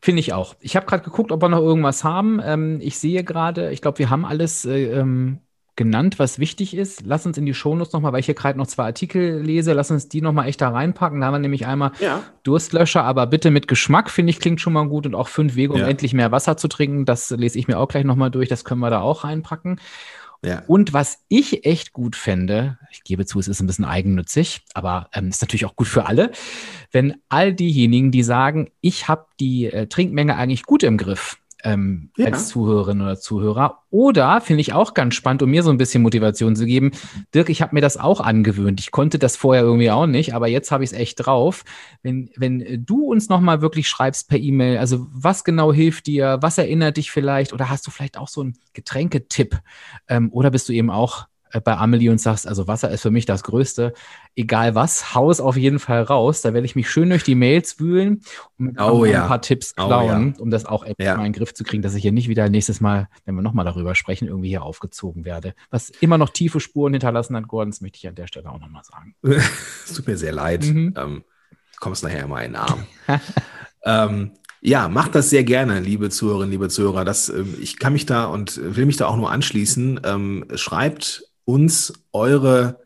Finde 0.02 0.20
ich 0.20 0.34
auch. 0.34 0.56
Ich 0.60 0.76
habe 0.76 0.86
gerade 0.86 1.04
geguckt, 1.04 1.32
ob 1.32 1.42
wir 1.42 1.50
noch 1.50 1.62
irgendwas 1.62 2.04
haben. 2.04 2.42
Ähm, 2.44 2.80
ich 2.82 2.98
sehe 2.98 3.24
gerade, 3.24 3.72
ich 3.72 3.82
glaube, 3.82 4.00
wir 4.00 4.10
haben 4.10 4.26
alles 4.26 4.66
äh, 4.66 4.92
ähm, 4.92 5.40
genannt, 5.76 6.20
was 6.20 6.40
wichtig 6.40 6.76
ist. 6.76 7.04
Lass 7.06 7.26
uns 7.26 7.38
in 7.38 7.46
die 7.46 7.54
Shownotes 7.54 7.94
nochmal, 7.94 8.14
weil 8.14 8.20
ich 8.20 8.28
hier 8.28 8.36
gerade 8.36 8.58
noch 8.58 8.68
zwei 8.68 8.84
Artikel 8.84 9.42
lese, 9.42 9.74
lass 9.74 9.92
uns 9.92 10.08
die 10.08 10.22
nochmal 10.22 10.48
echt 10.48 10.62
da 10.62 10.70
reinpacken. 10.70 11.22
Da 11.22 11.28
haben 11.28 11.34
wir 11.34 11.40
nämlich 11.40 11.66
einmal 11.66 11.92
ja. 12.00 12.24
Durstlöscher, 12.44 13.04
aber 13.04 13.28
bitte 13.28 13.52
mit 13.52 13.68
Geschmack, 13.68 14.10
finde 14.10 14.32
ich, 14.32 14.40
klingt 14.40 14.62
schon 14.62 14.74
mal 14.74 14.88
gut. 14.88 15.06
Und 15.06 15.16
auch 15.16 15.28
fünf 15.28 15.56
Wege, 15.56 15.74
um 15.74 15.80
ja. 15.80 15.88
endlich 15.88 16.14
mehr 16.14 16.32
Wasser 16.32 16.58
zu 16.58 16.68
trinken. 16.68 17.06
Das 17.06 17.30
lese 17.32 17.58
ich 17.58 17.68
mir 17.68 17.80
auch 17.80 17.88
gleich 17.88 18.04
nochmal 18.04 18.32
durch. 18.32 18.50
Das 18.50 18.66
können 18.66 18.82
wir 18.82 18.90
da 18.90 19.02
auch 19.02 19.24
reinpacken. 19.24 19.80
Ja. 20.46 20.64
Und 20.68 20.92
was 20.92 21.24
ich 21.30 21.66
echt 21.66 21.94
gut 21.94 22.16
fände, 22.16 22.78
ich 22.92 23.04
gebe 23.04 23.26
zu, 23.26 23.40
es 23.40 23.48
ist 23.48 23.62
ein 23.62 23.68
bisschen 23.68 23.86
eigennützig, 23.86 24.62
aber 24.74 25.08
ähm, 25.14 25.30
ist 25.30 25.42
natürlich 25.42 25.66
auch 25.66 25.76
gut 25.76 25.88
für 25.88 26.06
alle, 26.06 26.32
wenn 26.92 27.16
all 27.30 27.54
diejenigen, 27.54 28.12
die 28.12 28.24
sagen, 28.24 28.70
ich 28.82 29.08
habe 29.08 29.26
die 29.40 29.68
äh, 29.68 29.88
Trinkmenge 29.88 30.36
eigentlich 30.36 30.64
gut 30.64 30.84
im 30.84 30.98
Griff, 30.98 31.38
ähm, 31.64 32.10
ja. 32.18 32.28
als 32.28 32.50
Zuhörerin 32.50 33.02
oder 33.02 33.18
Zuhörer. 33.18 33.84
Oder 33.90 34.42
finde 34.42 34.62
ich 34.62 34.74
auch 34.74 34.94
ganz 34.94 35.16
spannend, 35.16 35.44
um 35.44 35.50
mir 35.50 35.64
so 35.64 35.70
ein 35.70 35.78
bisschen 35.78 36.04
Motivation 36.04 36.56
zu 36.56 36.66
geben. 36.66 36.92
Dirk, 37.34 37.50
ich 37.50 37.62
habe 37.62 37.74
mir 37.76 37.82
das 37.82 37.98
auch 37.98 38.20
angewöhnt. 38.20 38.80
Ich 38.80 38.92
konnte 38.92 39.20
das 39.20 39.36
vorher 39.36 39.64
irgendwie 39.64 39.92
auch 39.92 40.06
nicht, 40.06 40.34
aber 40.34 40.48
jetzt 40.48 40.72
habe 40.72 40.84
ich 40.84 40.92
es 40.92 40.98
echt 40.98 41.26
drauf. 41.26 41.64
Wenn, 42.02 42.30
wenn 42.36 42.84
du 42.86 43.06
uns 43.06 43.30
nochmal 43.30 43.62
wirklich 43.62 43.88
schreibst 43.88 44.30
per 44.30 44.40
E-Mail, 44.40 44.78
also 44.78 45.08
was 45.12 45.44
genau 45.44 45.72
hilft 45.72 46.08
dir, 46.08 46.38
was 46.42 46.58
erinnert 46.58 46.98
dich 46.98 47.12
vielleicht 47.12 47.54
oder 47.54 47.70
hast 47.70 47.88
du 47.88 47.92
vielleicht 47.92 48.18
auch 48.18 48.28
so 48.28 48.42
einen 48.42 48.58
Getränketipp? 48.74 49.60
Ähm, 50.08 50.32
oder 50.32 50.52
bist 50.52 50.68
du 50.70 50.74
eben 50.74 50.90
auch 50.90 51.28
bei 51.62 51.78
Amelie 51.78 52.10
und 52.10 52.20
sagst, 52.20 52.48
also 52.48 52.68
Wasser 52.68 52.90
ist 52.90 53.02
für 53.02 53.12
mich 53.12 53.26
das 53.26 53.44
Größte, 53.44 53.94
egal 54.36 54.76
was, 54.76 55.14
hau 55.14 55.30
es 55.30 55.40
auf 55.40 55.58
jeden 55.58 55.80
Fall 55.80 56.02
raus. 56.04 56.42
Da 56.42 56.54
werde 56.54 56.66
ich 56.66 56.76
mich 56.76 56.90
schön 56.90 57.10
durch 57.10 57.24
die 57.24 57.36
Mails 57.36 57.80
wühlen 57.80 58.22
und 58.58 58.80
oh, 58.80 59.06
ja. 59.06 59.24
ein 59.24 59.28
paar 59.28 59.42
Tipps 59.42 59.76
klauen, 59.76 60.34
oh, 60.34 60.38
ja. 60.38 60.42
um 60.42 60.50
das 60.50 60.66
auch 60.66 60.86
ja. 60.98 61.16
mal 61.18 61.26
in 61.26 61.32
den 61.32 61.34
Griff 61.34 61.54
zu 61.54 61.64
kriegen, 61.64 61.84
dass 61.84 61.96
ich 61.96 62.02
hier 62.02 62.12
nicht 62.12 62.28
wieder 62.28 62.50
nächstes 62.50 62.82
Mal, 62.82 63.10
wenn 63.26 63.36
wir 63.36 63.42
nochmal 63.42 63.66
darüber 63.66 63.96
sprechen, 63.96 64.28
irgendwie 64.28 64.50
hier 64.50 64.64
aufgezogen 64.64 65.26
werde. 65.26 65.54
Was 65.70 65.90
immer 65.90 66.18
noch 66.18 66.30
tiefe 66.30 66.60
Spuren 66.60 66.94
hinterlassen 66.94 67.36
hat, 67.36 67.48
Gordon, 67.48 67.72
das 67.72 67.82
möchte 67.82 67.98
ich 67.98 68.08
an 68.08 68.16
der 68.16 68.28
Stelle 68.28 68.50
auch 68.50 68.60
nochmal 68.60 68.84
sagen. 68.84 69.16
es 69.24 69.94
tut 69.94 70.08
mir 70.08 70.18
sehr 70.18 70.32
leid. 70.32 70.64
Mhm. 70.64 70.94
Ähm, 70.98 71.24
kommst 71.80 72.04
nachher 72.04 72.24
immer 72.24 72.44
in 72.44 72.54
den 72.54 72.62
Arm. 72.62 72.86
ähm, 73.84 74.32
ja, 74.66 74.88
macht 74.88 75.14
das 75.14 75.30
sehr 75.30 75.44
gerne, 75.44 75.82
liebe 75.82 76.10
Zuhörerinnen, 76.10 76.52
liebe 76.52 76.70
Zuhörer. 76.70 77.04
Das, 77.04 77.28
ähm, 77.28 77.56
ich 77.60 77.80
kann 77.80 77.92
mich 77.92 78.06
da 78.06 78.26
und 78.26 78.62
will 78.64 78.86
mich 78.86 78.96
da 78.96 79.08
auch 79.08 79.18
nur 79.18 79.30
anschließen. 79.30 80.00
Ähm, 80.06 80.46
schreibt 80.56 81.26
uns 81.46 81.94
eure 82.12 82.80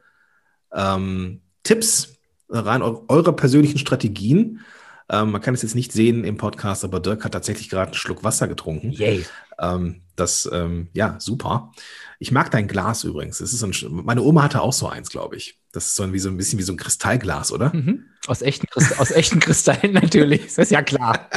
ähm, 0.74 1.42
Tipps 1.64 2.16
rein, 2.50 2.82
eure 2.82 3.34
persönlichen 3.34 3.78
Strategien. 3.78 4.62
Ähm, 5.10 5.32
man 5.32 5.42
kann 5.42 5.54
es 5.54 5.62
jetzt 5.62 5.76
nicht 5.76 5.92
sehen 5.92 6.24
im 6.24 6.38
Podcast, 6.38 6.84
aber 6.84 7.00
Dirk 7.00 7.24
hat 7.24 7.32
tatsächlich 7.32 7.70
gerade 7.70 7.88
einen 7.88 7.94
Schluck 7.94 8.24
Wasser 8.24 8.48
getrunken. 8.48 8.92
Yay. 8.92 9.26
Ähm, 9.60 10.02
das, 10.16 10.50
ähm, 10.52 10.90
ja, 10.94 11.16
super. 11.20 11.72
Ich 12.20 12.32
mag 12.32 12.52
dein 12.52 12.68
Glas 12.68 13.04
übrigens. 13.04 13.38
Das 13.38 13.54
ist 13.54 13.64
ein, 13.64 13.74
meine 13.90 14.22
Oma 14.22 14.44
hatte 14.44 14.62
auch 14.62 14.74
so 14.74 14.88
eins, 14.88 15.10
glaube 15.10 15.38
ich. 15.38 15.60
Das 15.72 15.88
ist 15.88 15.96
so 15.96 16.04
ein, 16.04 16.14
wie 16.14 16.20
so 16.20 16.30
ein 16.30 16.38
bisschen 16.38 16.60
wie 16.60 16.64
so 16.64 16.74
ein 16.74 16.78
Kristallglas, 16.78 17.52
oder? 17.52 17.74
Mhm. 17.74 18.06
Aus 18.26 18.42
echten, 18.42 18.68
aus 18.98 19.12
echten 19.12 19.40
Kristallen 19.40 19.94
natürlich. 19.94 20.48
Das 20.48 20.58
ist 20.58 20.72
ja 20.72 20.82
klar. 20.82 21.30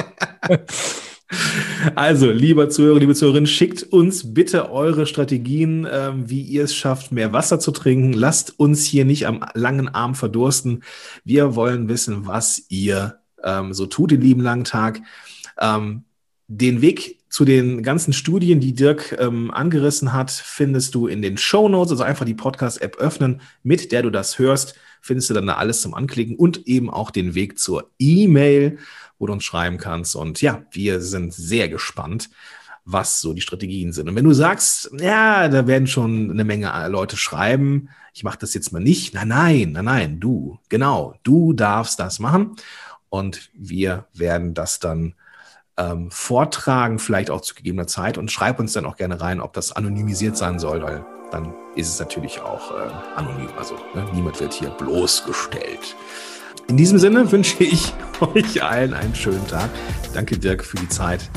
Also, 1.94 2.30
lieber 2.30 2.68
Zuhörer, 2.68 2.98
liebe 2.98 3.14
Zuhörerin, 3.14 3.46
schickt 3.46 3.84
uns 3.84 4.34
bitte 4.34 4.70
eure 4.70 5.06
Strategien, 5.06 5.84
äh, 5.86 6.12
wie 6.14 6.42
ihr 6.42 6.64
es 6.64 6.74
schafft, 6.74 7.12
mehr 7.12 7.32
Wasser 7.32 7.60
zu 7.60 7.70
trinken. 7.70 8.12
Lasst 8.12 8.58
uns 8.58 8.84
hier 8.84 9.04
nicht 9.04 9.26
am 9.26 9.44
langen 9.54 9.88
Arm 9.88 10.14
verdursten. 10.14 10.82
Wir 11.24 11.54
wollen 11.54 11.88
wissen, 11.88 12.26
was 12.26 12.64
ihr 12.68 13.20
ähm, 13.42 13.72
so 13.72 13.86
tut 13.86 14.10
den 14.10 14.20
lieben 14.20 14.42
langen 14.42 14.64
Tag. 14.64 15.00
Ähm, 15.60 16.04
Den 16.48 16.82
Weg 16.82 17.20
zu 17.30 17.44
den 17.44 17.84
ganzen 17.84 18.12
Studien, 18.12 18.58
die 18.58 18.74
Dirk 18.74 19.16
ähm, 19.20 19.52
angerissen 19.52 20.12
hat, 20.12 20.32
findest 20.32 20.96
du 20.96 21.06
in 21.06 21.22
den 21.22 21.36
Show 21.36 21.68
Notes. 21.68 21.92
Also 21.92 22.02
einfach 22.02 22.26
die 22.26 22.34
Podcast-App 22.34 22.96
öffnen, 22.96 23.40
mit 23.62 23.92
der 23.92 24.02
du 24.02 24.10
das 24.10 24.40
hörst, 24.40 24.74
findest 25.00 25.30
du 25.30 25.34
dann 25.34 25.46
da 25.46 25.54
alles 25.54 25.80
zum 25.80 25.94
Anklicken 25.94 26.34
und 26.34 26.66
eben 26.66 26.90
auch 26.90 27.12
den 27.12 27.36
Weg 27.36 27.58
zur 27.60 27.88
E-Mail, 28.00 28.78
wo 29.20 29.26
du 29.26 29.33
uns 29.33 29.44
schreiben 29.44 29.78
kannst. 29.78 30.16
Und 30.16 30.40
ja, 30.42 30.62
wir 30.72 31.00
sind 31.00 31.33
sehr 31.33 31.68
gespannt, 31.68 32.30
was 32.85 33.20
so 33.20 33.33
die 33.33 33.42
Strategien 33.42 33.92
sind. 33.92 34.09
Und 34.09 34.16
wenn 34.16 34.24
du 34.24 34.33
sagst, 34.33 34.90
ja, 34.98 35.46
da 35.48 35.68
werden 35.68 35.87
schon 35.87 36.30
eine 36.30 36.42
Menge 36.42 36.72
Leute 36.88 37.16
schreiben, 37.16 37.90
ich 38.12 38.24
mache 38.24 38.38
das 38.38 38.54
jetzt 38.54 38.72
mal 38.72 38.80
nicht. 38.80 39.14
Nein, 39.14 39.28
nein, 39.28 39.72
nein, 39.72 39.85
nein, 39.85 40.20
du, 40.20 40.59
genau, 40.68 41.14
du 41.22 41.52
darfst 41.52 42.00
das 42.00 42.18
machen. 42.18 42.56
Und 43.11 43.50
wir 43.54 44.06
werden 44.14 44.54
das 44.54 44.80
dann 44.80 45.14
ähm, 45.76 46.11
vortragen, 46.11 46.98
vielleicht 46.98 47.30
auch 47.30 47.42
zu 47.42 47.54
gegebener 47.54 47.87
Zeit 47.87 48.18
und 48.18 48.33
schreib 48.33 48.59
uns 48.59 48.72
dann 48.72 48.87
auch 48.87 48.96
gerne 48.96 49.20
rein, 49.20 49.40
ob 49.40 49.52
das 49.52 49.72
anonymisiert 49.72 50.37
sein 50.37 50.59
soll, 50.59 50.83
weil 50.83 51.04
dann 51.30 51.54
ist 51.76 51.88
es 51.88 52.00
natürlich 52.00 52.40
auch 52.40 52.72
äh, 52.72 52.90
anonym. 53.16 53.50
Also 53.56 53.74
ne, 53.94 54.06
niemand 54.12 54.40
wird 54.40 54.52
hier 54.52 54.70
bloßgestellt. 54.70 55.94
In 56.70 56.76
diesem 56.76 57.00
Sinne 57.00 57.33
wünsche 57.33 57.64
ich 57.64 57.92
euch 58.20 58.62
allen 58.62 58.94
einen 58.94 59.12
schönen 59.12 59.44
Tag. 59.48 59.70
Danke 60.14 60.38
Dirk 60.38 60.64
für 60.64 60.76
die 60.76 60.88
Zeit 60.88 61.28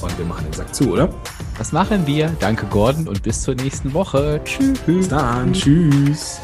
und 0.00 0.16
wir 0.16 0.24
machen 0.24 0.44
den 0.44 0.52
Sack 0.52 0.72
zu, 0.72 0.92
oder? 0.92 1.12
Das 1.58 1.72
machen 1.72 2.06
wir. 2.06 2.30
Danke 2.38 2.66
Gordon 2.66 3.08
und 3.08 3.20
bis 3.24 3.42
zur 3.42 3.56
nächsten 3.56 3.94
Woche. 3.94 4.40
Tschüss. 4.44 4.78
Bis 4.86 5.08
dann. 5.08 5.52
Tschüss. 5.52 6.38